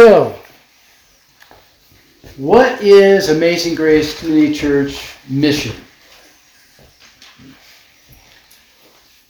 So, 0.00 0.34
what 2.38 2.80
is 2.80 3.28
Amazing 3.28 3.74
Grace 3.74 4.18
Community 4.18 4.54
Church 4.54 5.14
mission? 5.28 5.76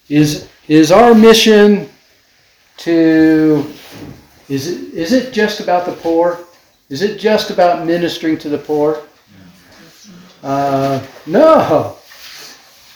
Is, 0.09 0.48
is 0.68 0.92
our 0.92 1.12
mission 1.12 1.88
to, 2.76 3.68
is 4.48 4.68
it, 4.68 4.94
is 4.94 5.12
it 5.12 5.33
just 5.33 5.59
about 5.59 5.87
the 5.87 5.92
poor? 5.92 6.38
Is 6.88 7.02
it 7.02 7.18
just 7.18 7.50
about 7.50 7.85
ministering 7.85 8.38
to 8.38 8.48
the 8.48 8.59
poor? 8.59 9.02
Uh, 10.44 11.04
no. 11.26 11.96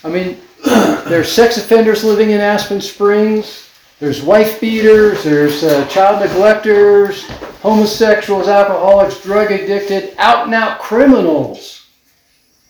I 0.04 0.08
mean, 0.08 0.38
there's 1.08 1.32
sex 1.32 1.56
offenders 1.56 2.04
living 2.04 2.30
in 2.30 2.40
Aspen 2.40 2.80
Springs. 2.80 3.63
There's 4.04 4.20
wife 4.20 4.60
beaters. 4.60 5.24
There's 5.24 5.64
uh, 5.64 5.88
child 5.88 6.20
neglectors, 6.22 7.22
homosexuals, 7.62 8.48
alcoholics, 8.48 9.22
drug 9.22 9.50
addicted, 9.50 10.14
out 10.18 10.44
and 10.44 10.54
out 10.54 10.78
criminals, 10.78 11.86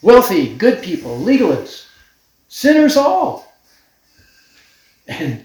wealthy, 0.01 0.55
good 0.55 0.81
people, 0.81 1.19
legalists, 1.19 1.87
sinners 2.47 2.97
all. 2.97 3.53
And 5.09 5.45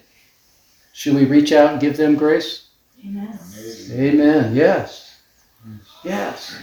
should 0.93 1.15
we 1.15 1.25
reach 1.25 1.51
out 1.51 1.71
and 1.71 1.81
give 1.81 1.97
them 1.97 2.13
grace? 2.13 2.67
Amen. 3.03 3.39
Amen. 3.89 4.55
Yes. 4.55 5.17
Yes. 6.03 6.55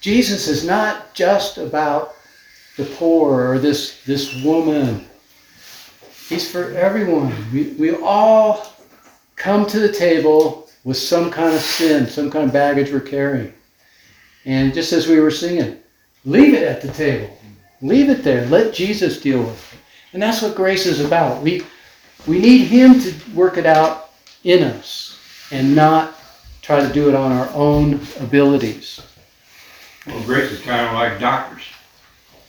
Jesus 0.00 0.48
is 0.48 0.66
not 0.66 1.14
just 1.14 1.56
about 1.56 2.16
the 2.76 2.84
poor 2.84 3.52
or 3.52 3.58
this, 3.60 4.02
this 4.06 4.42
woman. 4.42 5.06
He's 6.28 6.50
for 6.50 6.72
everyone. 6.72 7.32
We, 7.52 7.74
we 7.78 7.94
all 7.94 8.71
come 9.42 9.66
to 9.66 9.80
the 9.80 9.92
table 9.92 10.68
with 10.84 10.96
some 10.96 11.28
kind 11.28 11.52
of 11.52 11.60
sin, 11.60 12.06
some 12.06 12.30
kind 12.30 12.46
of 12.46 12.52
baggage 12.52 12.92
we're 12.92 13.00
carrying. 13.00 13.52
And 14.44 14.72
just 14.72 14.92
as 14.92 15.08
we 15.08 15.18
were 15.18 15.32
singing, 15.32 15.78
leave 16.24 16.54
it 16.54 16.62
at 16.62 16.80
the 16.80 16.92
table. 16.92 17.36
Leave 17.80 18.08
it 18.08 18.22
there. 18.22 18.46
Let 18.46 18.72
Jesus 18.72 19.20
deal 19.20 19.40
with 19.42 19.72
it. 19.72 19.78
And 20.12 20.22
that's 20.22 20.42
what 20.42 20.54
grace 20.54 20.86
is 20.86 21.00
about. 21.00 21.42
We, 21.42 21.66
we 22.28 22.38
need 22.38 22.66
Him 22.66 23.00
to 23.00 23.14
work 23.34 23.56
it 23.56 23.66
out 23.66 24.10
in 24.44 24.62
us 24.62 25.18
and 25.50 25.74
not 25.74 26.14
try 26.60 26.80
to 26.80 26.92
do 26.92 27.08
it 27.08 27.16
on 27.16 27.32
our 27.32 27.50
own 27.52 27.94
abilities. 28.20 29.00
Well, 30.06 30.22
grace 30.22 30.52
is 30.52 30.60
kind 30.60 30.86
of 30.86 30.94
like 30.94 31.18
doctors. 31.18 31.64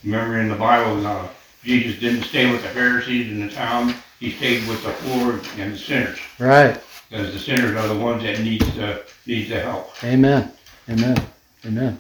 Remember 0.03 0.39
in 0.39 0.47
the 0.47 0.55
Bible, 0.55 1.07
uh, 1.07 1.27
Jesus 1.63 1.99
didn't 1.99 2.23
stay 2.23 2.51
with 2.51 2.61
the 2.61 2.69
Pharisees 2.69 3.31
in 3.31 3.47
the 3.47 3.51
town. 3.51 3.95
He 4.23 4.31
stayed 4.31 4.65
with 4.69 4.81
the 4.85 4.91
poor 5.05 5.33
and 5.57 5.73
the 5.73 5.77
sinners, 5.77 6.17
Right. 6.39 6.79
because 7.09 7.33
the 7.33 7.39
sinners 7.39 7.75
are 7.75 7.89
the 7.89 7.99
ones 7.99 8.23
that 8.23 8.39
needs 8.39 8.65
the 8.73 9.03
needs 9.25 9.49
the 9.49 9.59
help. 9.59 10.01
Amen. 10.01 10.49
Amen. 10.89 11.21
Amen. 11.65 11.99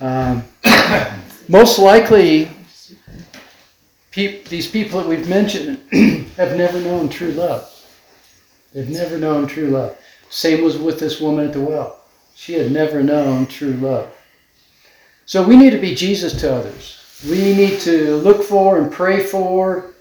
Um, 0.00 0.42
most 1.48 1.78
likely, 1.78 2.50
peop 4.10 4.48
these 4.48 4.66
people 4.66 5.00
that 5.00 5.06
we've 5.06 5.28
mentioned 5.28 5.80
have 6.38 6.56
never 6.56 6.80
known 6.80 7.10
true 7.10 7.32
love. 7.32 7.68
They've 8.72 8.88
never 8.88 9.18
known 9.18 9.46
true 9.46 9.66
love. 9.66 9.98
Same 10.30 10.64
was 10.64 10.78
with 10.78 10.98
this 10.98 11.20
woman 11.20 11.46
at 11.46 11.52
the 11.52 11.60
well. 11.60 12.00
She 12.34 12.54
had 12.54 12.72
never 12.72 13.02
known 13.02 13.44
true 13.44 13.74
love. 13.74 14.10
So 15.26 15.46
we 15.46 15.58
need 15.58 15.72
to 15.72 15.78
be 15.78 15.94
Jesus 15.94 16.40
to 16.40 16.54
others. 16.54 17.20
We 17.28 17.54
need 17.54 17.80
to 17.80 18.16
look 18.16 18.42
for 18.42 18.78
and 18.78 18.90
pray 18.90 19.22
for 19.22 19.91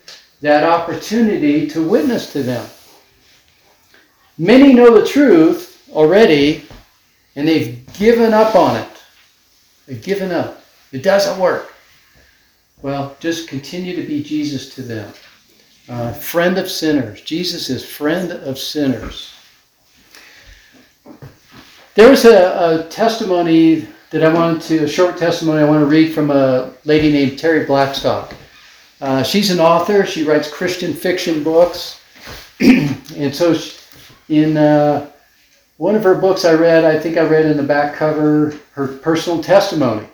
that 0.41 0.63
opportunity 0.63 1.67
to 1.67 1.87
witness 1.87 2.31
to 2.33 2.43
them. 2.43 2.67
Many 4.37 4.73
know 4.73 4.99
the 4.99 5.07
truth 5.07 5.87
already, 5.93 6.65
and 7.35 7.47
they've 7.47 7.85
given 7.93 8.33
up 8.33 8.55
on 8.55 8.75
it. 8.75 8.89
They've 9.87 10.01
given 10.01 10.31
up. 10.31 10.63
It 10.91 11.03
doesn't 11.03 11.39
work. 11.39 11.73
Well, 12.81 13.15
just 13.19 13.47
continue 13.47 13.95
to 13.95 14.03
be 14.03 14.23
Jesus 14.23 14.73
to 14.75 14.81
them. 14.81 15.13
Uh, 15.87 16.13
friend 16.13 16.57
of 16.57 16.69
sinners. 16.69 17.21
Jesus 17.21 17.69
is 17.69 17.85
friend 17.87 18.31
of 18.31 18.57
sinners. 18.57 19.33
There 21.95 22.09
was 22.09 22.25
a, 22.25 22.85
a 22.85 22.89
testimony 22.89 23.87
that 24.09 24.23
I 24.23 24.33
wanted 24.33 24.61
to, 24.63 24.85
a 24.85 24.87
short 24.87 25.17
testimony 25.17 25.61
I 25.61 25.69
want 25.69 25.81
to 25.81 25.85
read 25.85 26.13
from 26.13 26.31
a 26.31 26.73
lady 26.85 27.11
named 27.11 27.33
Terri 27.33 27.67
Blackstock. 27.67 28.33
Uh, 29.01 29.23
she's 29.23 29.49
an 29.49 29.59
author. 29.59 30.05
She 30.05 30.23
writes 30.23 30.49
Christian 30.49 30.93
fiction 30.93 31.43
books. 31.43 31.99
and 32.59 33.33
so 33.33 33.53
she, 33.55 33.75
in 34.29 34.55
uh, 34.55 35.09
one 35.77 35.95
of 35.95 36.03
her 36.03 36.15
books 36.15 36.45
I 36.45 36.53
read, 36.53 36.85
I 36.85 36.99
think 36.99 37.17
I 37.17 37.23
read 37.23 37.45
in 37.45 37.57
the 37.57 37.63
back 37.63 37.95
cover 37.95 38.53
her 38.73 38.87
personal 38.87 39.43
testimony. 39.43 40.07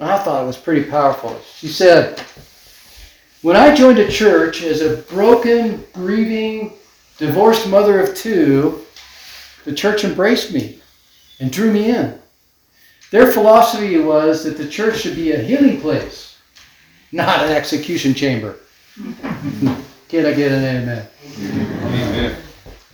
I 0.00 0.18
thought 0.18 0.44
it 0.44 0.46
was 0.46 0.56
pretty 0.56 0.88
powerful. 0.88 1.40
She 1.56 1.66
said, 1.66 2.22
When 3.42 3.56
I 3.56 3.74
joined 3.74 3.98
a 3.98 4.08
church 4.08 4.62
as 4.62 4.80
a 4.80 4.98
broken, 4.98 5.84
grieving, 5.92 6.74
divorced 7.18 7.68
mother 7.68 8.00
of 8.00 8.14
two, 8.14 8.86
the 9.64 9.74
church 9.74 10.04
embraced 10.04 10.52
me 10.52 10.80
and 11.40 11.50
drew 11.50 11.72
me 11.72 11.90
in. 11.90 12.18
Their 13.10 13.32
philosophy 13.32 13.98
was 13.98 14.44
that 14.44 14.56
the 14.56 14.68
church 14.68 15.00
should 15.00 15.16
be 15.16 15.32
a 15.32 15.42
healing 15.42 15.80
place, 15.80 16.27
not 17.12 17.44
an 17.44 17.52
execution 17.52 18.14
chamber. 18.14 18.56
Can 20.08 20.26
I 20.26 20.32
get 20.32 20.52
an 20.52 20.64
amen? 20.64 21.08
Amen. 21.36 22.36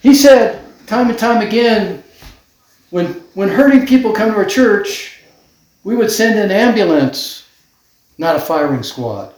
He 0.02 0.14
said, 0.14 0.64
time 0.86 1.08
and 1.10 1.18
time 1.18 1.46
again, 1.46 2.02
when, 2.90 3.06
when 3.34 3.48
hurting 3.48 3.86
people 3.86 4.12
come 4.12 4.30
to 4.30 4.36
our 4.36 4.44
church, 4.44 5.20
we 5.82 5.96
would 5.96 6.10
send 6.10 6.38
an 6.38 6.50
ambulance, 6.50 7.48
not 8.18 8.36
a 8.36 8.40
firing 8.40 8.82
squad. 8.82 9.32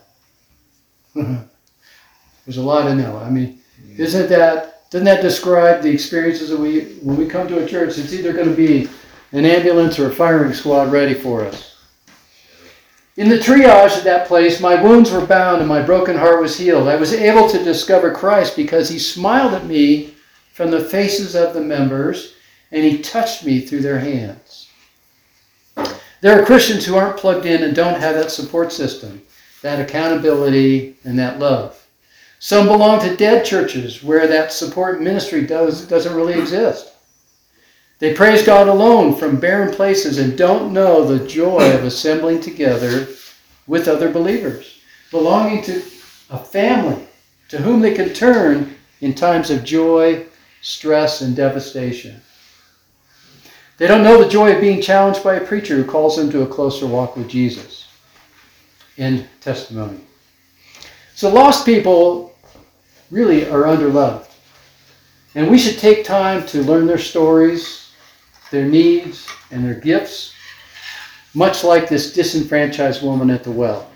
There's 1.14 2.58
a 2.58 2.62
lot 2.62 2.88
in 2.88 2.98
know. 2.98 3.16
I 3.18 3.30
mean, 3.30 3.60
isn't 3.96 4.28
that, 4.28 4.90
doesn't 4.90 5.04
that 5.04 5.22
describe 5.22 5.82
the 5.82 5.90
experiences 5.90 6.50
that 6.50 6.58
we, 6.58 6.96
when 7.02 7.16
we 7.16 7.26
come 7.26 7.48
to 7.48 7.64
a 7.64 7.68
church, 7.68 7.98
it's 7.98 8.12
either 8.12 8.32
going 8.32 8.48
to 8.48 8.54
be 8.54 8.88
an 9.32 9.44
ambulance 9.44 9.98
or 9.98 10.10
a 10.10 10.14
firing 10.14 10.52
squad 10.52 10.92
ready 10.92 11.14
for 11.14 11.44
us. 11.44 11.75
In 13.16 13.30
the 13.30 13.38
triage 13.38 13.96
at 13.96 14.04
that 14.04 14.28
place, 14.28 14.60
my 14.60 14.80
wounds 14.80 15.10
were 15.10 15.24
bound 15.24 15.60
and 15.60 15.68
my 15.68 15.80
broken 15.80 16.16
heart 16.16 16.40
was 16.40 16.58
healed. 16.58 16.86
I 16.86 16.96
was 16.96 17.14
able 17.14 17.48
to 17.48 17.64
discover 17.64 18.12
Christ 18.12 18.54
because 18.54 18.90
he 18.90 18.98
smiled 18.98 19.54
at 19.54 19.64
me 19.64 20.14
from 20.52 20.70
the 20.70 20.84
faces 20.84 21.34
of 21.34 21.54
the 21.54 21.62
members 21.62 22.34
and 22.70 22.84
he 22.84 22.98
touched 22.98 23.44
me 23.44 23.60
through 23.60 23.80
their 23.80 24.00
hands. 24.00 24.68
There 26.20 26.38
are 26.38 26.44
Christians 26.44 26.84
who 26.84 26.96
aren't 26.96 27.16
plugged 27.16 27.46
in 27.46 27.62
and 27.62 27.74
don't 27.74 28.00
have 28.00 28.16
that 28.16 28.30
support 28.30 28.70
system, 28.70 29.22
that 29.62 29.80
accountability, 29.80 30.96
and 31.04 31.18
that 31.18 31.38
love. 31.38 31.86
Some 32.38 32.66
belong 32.66 33.00
to 33.00 33.16
dead 33.16 33.46
churches 33.46 34.02
where 34.02 34.26
that 34.26 34.52
support 34.52 35.00
ministry 35.00 35.46
does, 35.46 35.86
doesn't 35.86 36.14
really 36.14 36.38
exist. 36.38 36.92
They 37.98 38.14
praise 38.14 38.44
God 38.44 38.68
alone 38.68 39.16
from 39.16 39.40
barren 39.40 39.74
places 39.74 40.18
and 40.18 40.36
don't 40.36 40.72
know 40.72 41.04
the 41.04 41.26
joy 41.26 41.74
of 41.74 41.84
assembling 41.84 42.40
together 42.40 43.08
with 43.66 43.88
other 43.88 44.12
believers, 44.12 44.80
belonging 45.10 45.62
to 45.62 45.82
a 46.30 46.38
family 46.38 47.06
to 47.48 47.58
whom 47.58 47.80
they 47.80 47.94
can 47.94 48.12
turn 48.12 48.74
in 49.00 49.14
times 49.14 49.50
of 49.50 49.64
joy, 49.64 50.26
stress, 50.60 51.22
and 51.22 51.34
devastation. 51.34 52.20
They 53.78 53.86
don't 53.86 54.02
know 54.02 54.22
the 54.22 54.28
joy 54.28 54.54
of 54.54 54.60
being 54.60 54.80
challenged 54.80 55.22
by 55.22 55.34
a 55.34 55.46
preacher 55.46 55.76
who 55.76 55.84
calls 55.84 56.16
them 56.16 56.30
to 56.30 56.42
a 56.42 56.46
closer 56.46 56.86
walk 56.86 57.16
with 57.16 57.28
Jesus. 57.28 57.88
End 58.96 59.28
testimony. 59.40 60.00
So, 61.14 61.28
lost 61.28 61.66
people 61.66 62.34
really 63.10 63.48
are 63.48 63.64
underloved. 63.64 64.26
And 65.34 65.50
we 65.50 65.58
should 65.58 65.78
take 65.78 66.04
time 66.04 66.46
to 66.46 66.62
learn 66.62 66.86
their 66.86 66.98
stories, 66.98 67.85
their 68.50 68.66
needs, 68.66 69.26
and 69.50 69.64
their 69.64 69.74
gifts, 69.74 70.34
much 71.34 71.64
like 71.64 71.88
this 71.88 72.12
disenfranchised 72.12 73.02
woman 73.02 73.30
at 73.30 73.44
the 73.44 73.50
well. 73.50 73.90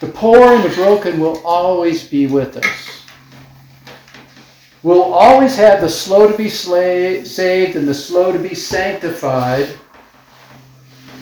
The 0.00 0.08
poor 0.08 0.54
and 0.54 0.64
the 0.64 0.74
broken 0.74 1.18
will 1.18 1.40
always 1.46 2.06
be 2.06 2.26
with 2.26 2.56
us. 2.56 3.02
We'll 4.82 5.02
always 5.02 5.56
have 5.56 5.80
the 5.80 5.88
slow 5.88 6.30
to 6.30 6.36
be 6.36 6.48
saved 6.48 7.76
and 7.76 7.88
the 7.88 7.94
slow 7.94 8.30
to 8.30 8.38
be 8.38 8.54
sanctified 8.54 9.68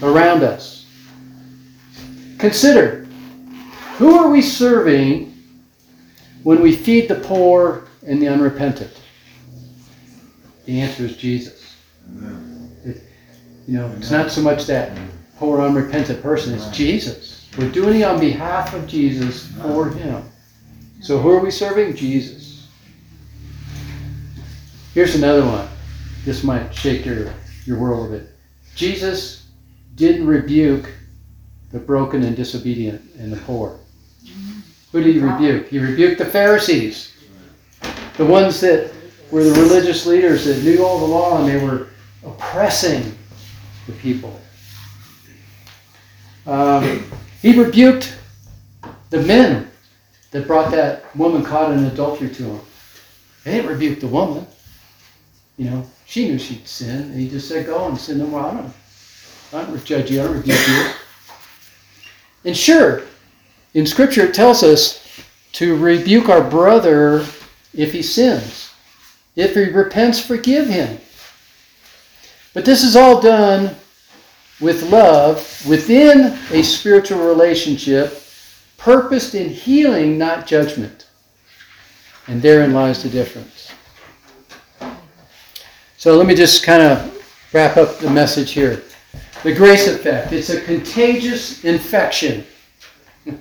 around 0.02 0.42
us. 0.42 0.86
Consider 2.38 3.04
who 3.96 4.18
are 4.18 4.28
we 4.28 4.42
serving 4.42 5.32
when 6.42 6.60
we 6.60 6.74
feed 6.74 7.08
the 7.08 7.14
poor 7.14 7.86
and 8.06 8.20
the 8.20 8.28
unrepentant? 8.28 9.00
The 10.64 10.80
answer 10.80 11.04
is 11.04 11.16
Jesus. 11.16 11.74
It, 12.84 13.02
you 13.66 13.78
know, 13.78 13.92
it's 13.98 14.10
not 14.10 14.30
so 14.30 14.40
much 14.40 14.66
that 14.66 14.96
poor 15.36 15.60
unrepentant 15.60 16.22
person, 16.22 16.54
it's 16.54 16.68
Jesus. 16.68 17.48
We're 17.58 17.70
doing 17.70 18.00
it 18.00 18.04
on 18.04 18.18
behalf 18.18 18.74
of 18.74 18.86
Jesus 18.86 19.46
for 19.62 19.88
him. 19.88 20.24
So 21.00 21.18
who 21.18 21.30
are 21.30 21.40
we 21.40 21.50
serving? 21.50 21.94
Jesus. 21.94 22.68
Here's 24.94 25.14
another 25.14 25.44
one. 25.44 25.68
This 26.24 26.42
might 26.42 26.74
shake 26.74 27.04
your, 27.04 27.32
your 27.66 27.78
world 27.78 28.08
a 28.08 28.18
bit. 28.18 28.28
Jesus 28.74 29.48
didn't 29.96 30.26
rebuke 30.26 30.90
the 31.72 31.78
broken 31.78 32.22
and 32.22 32.34
disobedient 32.34 33.02
and 33.18 33.32
the 33.32 33.36
poor. 33.38 33.78
Who 34.92 35.02
did 35.02 35.14
he 35.14 35.20
rebuke? 35.20 35.68
He 35.68 35.78
rebuked 35.78 36.18
the 36.18 36.24
Pharisees, 36.24 37.12
the 38.16 38.24
ones 38.24 38.60
that 38.60 38.93
were 39.34 39.42
the 39.42 39.60
religious 39.60 40.06
leaders 40.06 40.44
that 40.44 40.62
knew 40.62 40.84
all 40.84 41.00
the 41.00 41.04
law 41.04 41.40
and 41.40 41.48
they 41.48 41.62
were 41.62 41.88
oppressing 42.24 43.18
the 43.88 43.92
people. 43.94 44.40
Um, 46.46 47.04
he 47.42 47.60
rebuked 47.60 48.16
the 49.10 49.20
men 49.22 49.68
that 50.30 50.46
brought 50.46 50.70
that 50.70 51.14
woman 51.16 51.42
caught 51.42 51.72
in 51.72 51.82
adultery 51.86 52.28
to 52.28 52.44
him. 52.44 52.60
They 53.42 53.56
didn't 53.56 53.70
rebuke 53.72 53.98
the 53.98 54.06
woman. 54.06 54.46
You 55.56 55.70
know, 55.70 55.90
she 56.06 56.28
knew 56.28 56.38
she'd 56.38 56.68
sinned, 56.68 57.10
and 57.10 57.20
he 57.20 57.28
just 57.28 57.48
said, 57.48 57.66
Go 57.66 57.88
and 57.88 57.98
sin 57.98 58.18
no 58.18 58.28
more. 58.28 58.40
I 58.40 58.54
don't, 58.54 58.72
I 59.52 59.64
don't 59.64 59.84
judge 59.84 60.12
you, 60.12 60.20
I 60.20 60.26
don't 60.26 60.36
rebuke 60.36 60.68
you. 60.68 60.90
And 62.44 62.56
sure, 62.56 63.02
in 63.74 63.84
Scripture 63.84 64.26
it 64.26 64.34
tells 64.34 64.62
us 64.62 65.04
to 65.54 65.76
rebuke 65.76 66.28
our 66.28 66.48
brother 66.48 67.26
if 67.74 67.92
he 67.92 68.00
sins. 68.00 68.63
If 69.36 69.54
he 69.54 69.64
repents, 69.64 70.20
forgive 70.20 70.68
him. 70.68 70.98
But 72.52 72.64
this 72.64 72.84
is 72.84 72.94
all 72.94 73.20
done 73.20 73.74
with 74.60 74.84
love 74.84 75.66
within 75.68 76.38
a 76.50 76.62
spiritual 76.62 77.26
relationship, 77.26 78.22
purposed 78.78 79.34
in 79.34 79.48
healing, 79.48 80.16
not 80.16 80.46
judgment. 80.46 81.08
And 82.28 82.40
therein 82.40 82.72
lies 82.72 83.02
the 83.02 83.10
difference. 83.10 83.72
So 85.96 86.16
let 86.16 86.26
me 86.26 86.34
just 86.34 86.62
kind 86.62 86.82
of 86.82 87.52
wrap 87.52 87.76
up 87.76 87.98
the 87.98 88.10
message 88.10 88.52
here. 88.52 88.82
The 89.42 89.54
grace 89.54 89.86
effect. 89.86 90.32
It's 90.32 90.50
a 90.50 90.60
contagious 90.60 91.64
infection. 91.64 92.46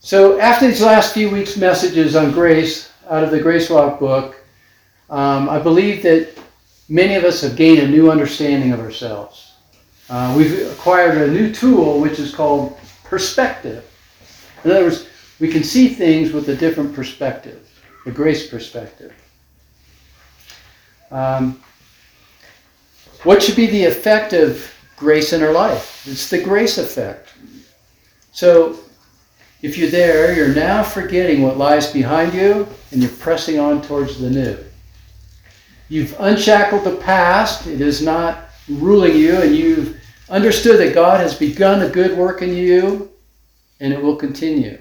so 0.00 0.40
after 0.40 0.68
these 0.68 0.82
last 0.82 1.12
few 1.12 1.30
weeks' 1.30 1.56
messages 1.56 2.14
on 2.14 2.30
grace, 2.30 2.92
out 3.08 3.24
of 3.24 3.30
the 3.30 3.40
Grace 3.40 3.70
Walk 3.70 3.98
book, 3.98 4.36
um, 5.10 5.48
I 5.48 5.58
believe 5.58 6.02
that 6.02 6.28
many 6.88 7.14
of 7.14 7.24
us 7.24 7.40
have 7.40 7.56
gained 7.56 7.80
a 7.80 7.88
new 7.88 8.10
understanding 8.10 8.72
of 8.72 8.80
ourselves. 8.80 9.54
Uh, 10.10 10.34
we've 10.36 10.70
acquired 10.70 11.18
a 11.18 11.30
new 11.30 11.52
tool 11.52 12.00
which 12.00 12.18
is 12.18 12.34
called 12.34 12.78
perspective. 13.04 13.84
In 14.64 14.70
other 14.70 14.84
words, 14.84 15.08
we 15.40 15.48
can 15.48 15.62
see 15.62 15.88
things 15.88 16.32
with 16.32 16.48
a 16.48 16.56
different 16.56 16.94
perspective, 16.94 17.68
a 18.06 18.10
grace 18.10 18.48
perspective. 18.48 19.12
Um, 21.10 21.62
what 23.22 23.42
should 23.42 23.56
be 23.56 23.66
the 23.66 23.84
effect 23.84 24.32
of 24.32 24.70
grace 24.96 25.32
in 25.32 25.42
our 25.42 25.52
life? 25.52 26.06
It's 26.06 26.28
the 26.28 26.42
grace 26.42 26.78
effect. 26.78 27.28
So 28.32 28.78
if 29.60 29.76
you're 29.76 29.90
there, 29.90 30.34
you're 30.34 30.54
now 30.54 30.82
forgetting 30.82 31.42
what 31.42 31.58
lies 31.58 31.92
behind 31.92 32.32
you 32.32 32.66
and 32.92 33.02
you're 33.02 33.10
pressing 33.12 33.58
on 33.58 33.82
towards 33.82 34.20
the 34.20 34.30
new. 34.30 34.56
You've 35.88 36.14
unshackled 36.20 36.84
the 36.84 36.96
past, 36.96 37.66
it 37.66 37.80
is 37.80 38.02
not 38.02 38.50
ruling 38.68 39.16
you, 39.16 39.36
and 39.36 39.54
you've 39.54 40.00
understood 40.28 40.78
that 40.80 40.94
God 40.94 41.20
has 41.20 41.34
begun 41.34 41.82
a 41.82 41.88
good 41.88 42.16
work 42.16 42.42
in 42.42 42.54
you 42.54 43.10
and 43.80 43.92
it 43.92 44.00
will 44.00 44.16
continue. 44.16 44.78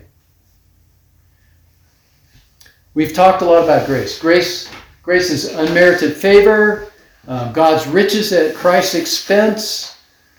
We've 2.93 3.13
talked 3.13 3.41
a 3.41 3.45
lot 3.45 3.63
about 3.63 3.85
grace. 3.85 4.19
Grace, 4.19 4.69
grace 5.03 5.29
is 5.29 5.53
unmerited 5.53 6.15
favor, 6.15 6.91
um, 7.27 7.53
God's 7.53 7.87
riches 7.87 8.33
at 8.33 8.55
Christ's 8.55 8.95
expense, 8.95 9.96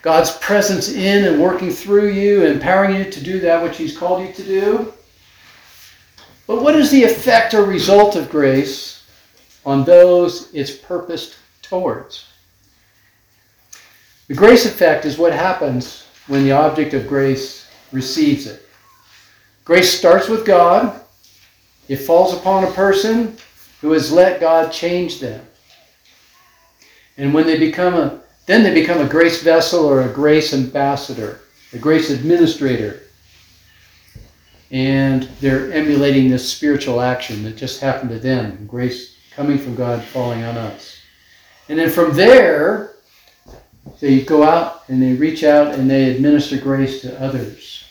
God's 0.09 0.31
presence 0.39 0.89
in 0.89 1.27
and 1.27 1.39
working 1.39 1.71
through 1.71 2.09
you, 2.13 2.47
empowering 2.47 2.97
you 2.97 3.11
to 3.11 3.23
do 3.23 3.41
that 3.41 3.63
which 3.63 3.77
He's 3.77 3.95
called 3.95 4.27
you 4.27 4.33
to 4.33 4.43
do. 4.43 4.95
But 6.47 6.63
what 6.63 6.75
is 6.75 6.91
the 6.91 7.05
effect 7.05 7.53
or 7.53 7.63
result 7.65 8.17
of 8.17 8.31
grace 8.31 9.05
on 9.67 9.85
those 9.85 10.49
it's 10.55 10.75
purposed 10.75 11.37
towards? 11.61 12.27
The 14.29 14.35
grace 14.35 14.65
effect 14.65 15.05
is 15.05 15.19
what 15.19 15.35
happens 15.35 16.07
when 16.27 16.43
the 16.43 16.53
object 16.53 16.95
of 16.95 17.07
grace 17.07 17.69
receives 17.93 18.47
it. 18.47 18.67
Grace 19.67 19.93
starts 19.93 20.27
with 20.27 20.47
God. 20.47 21.03
It 21.89 21.97
falls 21.97 22.33
upon 22.33 22.65
a 22.65 22.71
person 22.71 23.37
who 23.83 23.93
has 23.93 24.11
let 24.11 24.41
God 24.41 24.73
change 24.73 25.21
them. 25.21 25.45
And 27.19 27.35
when 27.35 27.47
they 27.47 27.59
become 27.59 27.93
a 27.93 28.23
then 28.49 28.63
they 28.63 28.73
become 28.73 29.03
a 29.03 29.09
grace 29.09 29.43
vessel 29.43 29.85
or 29.85 30.01
a 30.01 30.09
grace 30.09 30.55
ambassador, 30.55 31.41
a 31.75 31.79
grace 31.79 32.09
administrator. 32.09 33.03
And 34.71 35.25
they're 35.41 35.71
emulating 35.71 36.31
this 36.31 36.51
spiritual 36.51 37.03
action 37.03 37.43
that 37.45 37.59
just 37.59 37.79
happened 37.81 38.09
to 38.09 38.19
them, 38.19 38.67
grace 38.67 39.19
coming 39.37 39.59
from 39.59 39.75
God 39.75 40.03
falling 40.03 40.45
on 40.45 40.57
us. 40.57 40.97
And 41.69 41.79
then 41.79 41.91
from 41.91 42.15
there, 42.15 42.93
they 44.01 44.23
go 44.23 44.43
out 44.43 44.89
and 44.89 45.03
they 45.03 45.13
reach 45.13 45.45
out 45.45 45.75
and 45.75 45.91
they 45.91 46.11
administer 46.11 46.57
grace 46.57 47.03
to 47.03 47.21
others. 47.21 47.85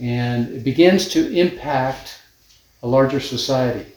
And 0.00 0.48
it 0.52 0.64
begins 0.64 1.08
to 1.10 1.32
impact 1.32 2.20
a 2.82 2.88
larger 2.88 3.20
society, 3.20 3.92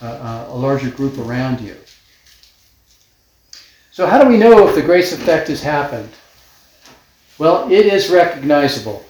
uh, 0.00 0.46
a 0.48 0.56
larger 0.56 0.90
group 0.90 1.18
around 1.18 1.60
you. 1.60 1.74
So, 4.00 4.06
how 4.06 4.16
do 4.24 4.30
we 4.30 4.38
know 4.38 4.66
if 4.66 4.74
the 4.74 4.80
grace 4.80 5.12
effect 5.12 5.48
has 5.48 5.62
happened? 5.62 6.08
Well, 7.36 7.70
it 7.70 7.84
is 7.84 8.08
recognizable. 8.08 9.04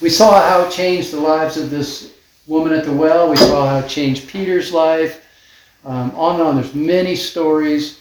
We 0.00 0.10
saw 0.10 0.40
how 0.48 0.68
it 0.68 0.70
changed 0.70 1.10
the 1.10 1.18
lives 1.18 1.56
of 1.56 1.68
this 1.68 2.12
woman 2.46 2.72
at 2.72 2.84
the 2.84 2.92
well. 2.92 3.28
We 3.28 3.36
saw 3.36 3.66
how 3.66 3.78
it 3.78 3.88
changed 3.88 4.28
Peter's 4.28 4.72
life. 4.72 5.26
Um, 5.84 6.12
on 6.14 6.36
and 6.36 6.42
on. 6.44 6.54
There's 6.54 6.72
many 6.72 7.16
stories 7.16 7.98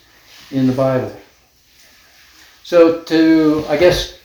in 0.51 0.68
the 0.68 0.74
Bible. 0.74 1.12
So, 2.64 3.01
to, 3.05 3.66
I 3.68 3.78
guess, 3.78 4.20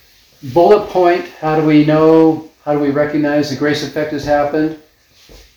bullet 0.52 0.90
point, 0.90 1.26
how 1.40 1.58
do 1.58 1.64
we 1.64 1.86
know, 1.86 2.50
how 2.62 2.74
do 2.74 2.78
we 2.78 2.90
recognize 2.90 3.48
the 3.48 3.56
grace 3.56 3.82
effect 3.82 4.12
has 4.12 4.26
happened? 4.26 4.78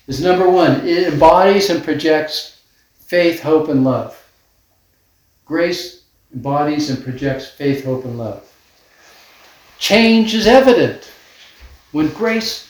Is 0.07 0.21
number 0.21 0.49
one, 0.49 0.87
it 0.87 1.11
embodies 1.11 1.69
and 1.69 1.83
projects 1.83 2.61
faith, 2.97 3.41
hope, 3.41 3.67
and 3.67 3.83
love. 3.83 4.24
Grace 5.45 6.03
embodies 6.33 6.89
and 6.89 7.03
projects 7.03 7.49
faith, 7.49 7.85
hope, 7.85 8.03
and 8.05 8.17
love. 8.17 8.51
Change 9.77 10.33
is 10.33 10.47
evident. 10.47 11.11
When 11.91 12.09
grace 12.09 12.67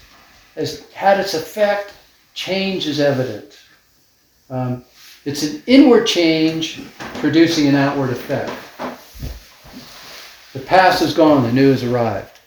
has 0.55 0.89
had 0.91 1.19
its 1.19 1.33
effect, 1.33 1.93
change 2.33 2.85
is 2.85 2.99
evident. 2.99 3.57
Um, 4.49 4.83
it's 5.23 5.43
an 5.43 5.63
inward 5.65 6.05
change 6.05 6.81
producing 7.15 7.67
an 7.67 7.75
outward 7.75 8.11
effect. 8.11 8.51
The 10.53 10.59
past 10.59 11.01
is 11.01 11.13
gone, 11.13 11.43
the 11.43 11.51
new 11.51 11.71
has 11.71 11.83
arrived. 11.83 12.39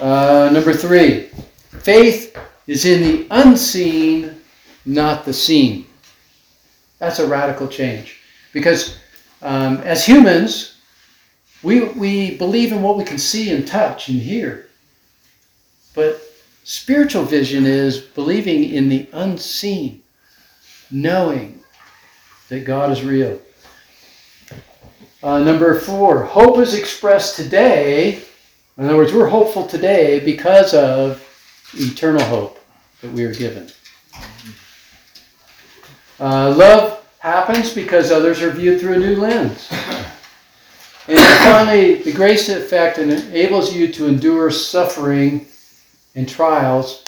Uh, 0.00 0.50
number 0.52 0.72
three, 0.72 1.28
faith 1.80 2.36
is 2.66 2.84
in 2.84 3.02
the 3.02 3.26
unseen, 3.30 4.40
not 4.84 5.24
the 5.24 5.32
seen. 5.32 5.86
That's 6.98 7.18
a 7.18 7.26
radical 7.26 7.68
change. 7.68 8.20
Because 8.52 8.98
um, 9.42 9.78
as 9.78 10.06
humans, 10.06 10.76
we, 11.62 11.84
we 11.84 12.36
believe 12.36 12.72
in 12.72 12.82
what 12.82 12.96
we 12.96 13.04
can 13.04 13.18
see 13.18 13.52
and 13.52 13.66
touch 13.66 14.08
and 14.08 14.20
hear. 14.20 14.68
But 15.94 16.22
spiritual 16.64 17.24
vision 17.24 17.66
is 17.66 17.98
believing 17.98 18.64
in 18.64 18.88
the 18.88 19.08
unseen, 19.12 20.02
knowing 20.90 21.62
that 22.48 22.64
God 22.64 22.90
is 22.90 23.02
real. 23.02 23.40
Uh, 25.22 25.38
number 25.38 25.78
four, 25.78 26.24
hope 26.24 26.58
is 26.58 26.74
expressed 26.74 27.36
today. 27.36 28.22
In 28.76 28.84
other 28.84 28.96
words, 28.96 29.12
we're 29.12 29.28
hopeful 29.28 29.66
today 29.66 30.18
because 30.20 30.74
of 30.74 31.22
eternal 31.74 32.24
hope 32.24 32.58
that 33.00 33.12
we 33.12 33.24
are 33.24 33.34
given. 33.34 33.68
Uh, 36.18 36.54
love 36.56 37.01
happens 37.22 37.72
because 37.72 38.10
others 38.10 38.42
are 38.42 38.50
viewed 38.50 38.80
through 38.80 38.94
a 38.94 38.98
new 38.98 39.14
lens. 39.14 39.68
And 41.06 41.18
finally, 41.44 42.02
the 42.02 42.12
grace 42.12 42.48
effect 42.48 42.98
enables 42.98 43.72
you 43.72 43.92
to 43.92 44.08
endure 44.08 44.50
suffering 44.50 45.46
and 46.16 46.28
trials 46.28 47.04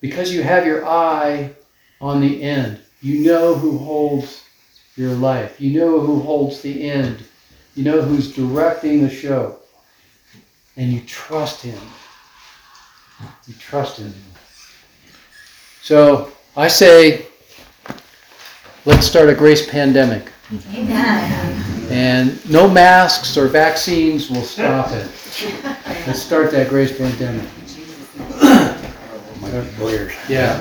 because 0.00 0.32
you 0.32 0.42
have 0.42 0.64
your 0.64 0.86
eye 0.86 1.52
on 2.00 2.22
the 2.22 2.42
end. 2.42 2.80
You 3.02 3.18
know 3.20 3.54
who 3.54 3.76
holds 3.76 4.44
your 4.96 5.12
life. 5.12 5.60
You 5.60 5.78
know 5.78 6.00
who 6.00 6.20
holds 6.20 6.62
the 6.62 6.88
end. 6.90 7.22
You 7.74 7.84
know 7.84 8.00
who's 8.00 8.34
directing 8.34 9.02
the 9.02 9.10
show. 9.10 9.58
And 10.78 10.90
you 10.90 11.02
trust 11.02 11.60
him. 11.60 11.78
You 13.46 13.52
trust 13.58 13.98
him. 13.98 14.14
So 15.82 16.32
I 16.56 16.68
say, 16.68 17.27
let's 18.88 19.06
start 19.06 19.28
a 19.28 19.34
grace 19.34 19.68
pandemic. 19.68 20.32
Amen. 20.74 21.90
And 21.90 22.50
no 22.50 22.66
masks 22.70 23.36
or 23.36 23.46
vaccines 23.46 24.30
will 24.30 24.42
stop 24.42 24.90
it. 24.92 25.06
Let's 26.06 26.22
start 26.22 26.50
that 26.52 26.70
grace 26.70 26.96
pandemic. 26.96 27.46
Yeah. 30.26 30.58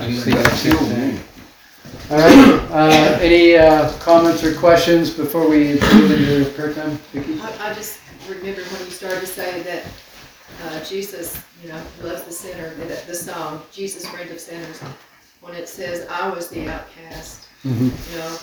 All 2.09 2.17
right, 2.17 2.71
uh, 2.71 3.17
any, 3.21 3.55
uh, 3.55 3.91
comments 3.99 4.43
or 4.43 4.53
questions 4.55 5.09
before 5.09 5.49
we 5.49 5.79
move 5.93 6.11
into 6.11 6.51
prayer 6.51 6.73
time? 6.73 6.97
Vicki? 7.13 7.39
I, 7.39 7.69
I 7.69 7.73
just 7.73 7.99
remember 8.27 8.61
when 8.61 8.85
you 8.85 8.91
started 8.91 9.21
to 9.21 9.25
say 9.25 9.61
that, 9.63 9.85
uh, 10.65 10.83
Jesus, 10.83 11.41
you 11.63 11.69
know, 11.69 11.81
loves 12.03 12.23
the 12.23 12.31
sinner, 12.31 12.73
that 12.75 13.07
the 13.07 13.15
song, 13.15 13.61
Jesus, 13.71 14.05
friend 14.07 14.29
of 14.31 14.39
sinners, 14.39 14.79
when 15.39 15.53
it 15.53 15.69
says, 15.69 16.05
I 16.09 16.29
was 16.29 16.49
the 16.49 16.67
outcast, 16.69 17.46
Mhm. 17.65 18.11
you 18.11 18.17
know, 18.17 18.37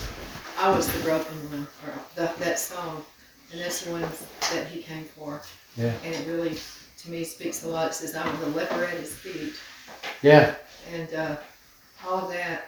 I 0.59 0.75
was 0.75 0.91
the 0.93 0.99
broken 1.01 1.35
one, 1.51 1.67
or 1.87 1.93
that, 2.17 2.37
that 2.39 2.59
song, 2.59 3.05
and 3.53 3.61
that's 3.61 3.83
the 3.83 3.91
one 3.93 4.03
that 4.03 4.67
he 4.69 4.83
came 4.83 5.05
for. 5.05 5.43
Yeah. 5.77 5.93
And 6.05 6.15
it 6.15 6.27
really, 6.27 6.59
to 6.99 7.11
me, 7.11 7.25
speaks 7.25 7.65
a 7.65 7.69
lot. 7.69 7.91
It 7.91 7.95
says, 7.95 8.15
I 8.15 8.29
was 8.31 8.41
a 8.43 8.47
leper 8.51 8.85
at 8.85 8.97
his 8.99 9.15
feet, 9.15 9.55
Yeah, 10.23 10.55
and, 10.93 11.13
uh, 11.15 11.37
all 12.07 12.27
of 12.27 12.33
that, 12.33 12.67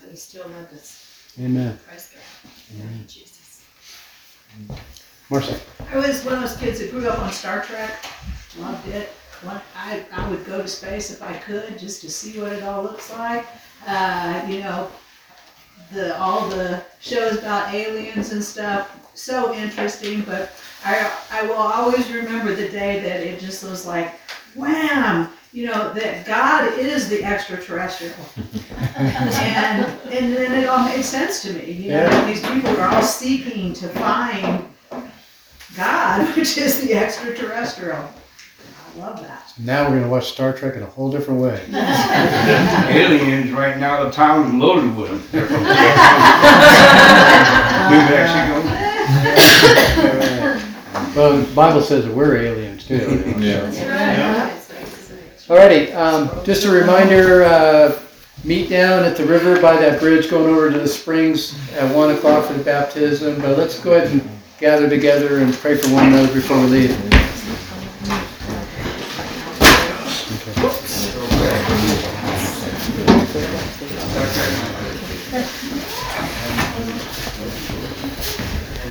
but 0.00 0.10
he 0.10 0.16
still 0.16 0.46
loved 0.48 0.72
us. 0.74 1.04
amen. 1.40 1.78
Praise 1.86 2.10
God. 2.12 2.50
Thank 2.78 3.16
you, 3.16 3.22
Jesus. 3.24 3.62
Marcia? 5.30 5.58
I 5.92 5.96
was 5.98 6.24
one 6.24 6.34
of 6.34 6.40
those 6.40 6.56
kids 6.56 6.78
that 6.80 6.90
grew 6.90 7.06
up 7.08 7.18
on 7.20 7.32
Star 7.32 7.62
Trek, 7.64 8.04
loved 8.58 8.88
it. 8.88 9.08
One, 9.42 9.60
I, 9.76 10.04
I 10.12 10.28
would 10.30 10.44
go 10.46 10.60
to 10.60 10.66
space 10.68 11.10
if 11.12 11.22
I 11.22 11.32
could, 11.34 11.78
just 11.78 12.00
to 12.02 12.10
see 12.10 12.40
what 12.40 12.52
it 12.52 12.62
all 12.64 12.82
looks 12.82 13.10
like. 13.12 13.46
Uh, 13.86 14.44
you 14.48 14.60
know, 14.60 14.90
the, 15.92 16.18
all 16.18 16.48
the 16.48 16.82
shows 17.00 17.38
about 17.38 17.74
aliens 17.74 18.32
and 18.32 18.42
stuff, 18.42 18.94
so 19.14 19.54
interesting, 19.54 20.22
but 20.22 20.50
I, 20.84 21.10
I 21.32 21.42
will 21.42 21.54
always 21.54 22.10
remember 22.10 22.54
the 22.54 22.68
day 22.68 23.00
that 23.00 23.20
it 23.20 23.40
just 23.40 23.64
was 23.64 23.86
like, 23.86 24.12
wham! 24.54 25.30
You 25.52 25.66
know, 25.66 25.94
that 25.94 26.26
God 26.26 26.78
is 26.78 27.08
the 27.08 27.24
extraterrestrial. 27.24 28.14
and, 28.96 29.86
and 30.10 30.36
then 30.36 30.62
it 30.62 30.68
all 30.68 30.84
made 30.84 31.02
sense 31.04 31.40
to 31.42 31.52
me, 31.54 31.72
you 31.72 31.90
know, 31.90 32.02
Yeah. 32.02 32.26
these 32.26 32.46
people 32.46 32.76
are 32.78 32.88
all 32.94 33.02
seeking 33.02 33.72
to 33.72 33.88
find 33.88 34.68
God, 35.76 36.28
which 36.36 36.58
is 36.58 36.80
the 36.82 36.94
extraterrestrial. 36.94 38.04
I 38.98 39.06
love 39.06 39.20
that. 39.22 39.52
Now 39.58 39.88
we're 39.88 39.98
gonna 40.00 40.10
watch 40.10 40.26
Star 40.32 40.52
Trek 40.52 40.74
in 40.74 40.82
a 40.82 40.86
whole 40.86 41.08
different 41.10 41.40
way. 41.40 41.64
Aliens, 41.72 43.52
right 43.52 43.78
now, 43.78 44.02
the 44.04 44.10
town's 44.10 44.52
loaded 44.54 44.96
with 44.96 45.08
them. 45.10 45.22
They're 45.30 45.46
from 45.46 45.62
New 45.62 45.68
Mexico. 48.10 48.64
Well, 51.16 51.36
the 51.38 51.54
Bible 51.54 51.80
says 51.82 52.04
that 52.04 52.14
we're 52.14 52.36
aliens 52.36 52.86
too. 52.86 52.96
you 52.96 53.34
know, 53.34 53.38
Yeah. 53.38 53.70
so. 53.72 53.80
Yeah. 53.86 54.50
Alrighty, 55.48 55.94
um, 55.96 56.30
just 56.44 56.64
a 56.64 56.70
reminder, 56.70 57.42
uh, 57.44 57.98
meet 58.44 58.68
down 58.70 59.04
at 59.04 59.16
the 59.16 59.24
river 59.24 59.60
by 59.60 59.76
that 59.78 59.98
bridge 60.00 60.30
going 60.30 60.46
over 60.54 60.70
to 60.70 60.78
the 60.78 60.86
springs 60.86 61.56
at 61.72 61.92
one 61.94 62.10
o'clock 62.14 62.44
for 62.46 62.52
the 62.52 62.62
baptism. 62.62 63.40
But 63.40 63.56
let's 63.58 63.80
go 63.80 63.94
ahead 63.94 64.10
and 64.12 64.22
gather 64.60 64.88
together 64.88 65.38
and 65.38 65.52
pray 65.54 65.76
for 65.76 65.88
one 65.92 66.08
another 66.08 66.32
before 66.32 66.58
we 66.60 66.66
leave. 66.66 66.96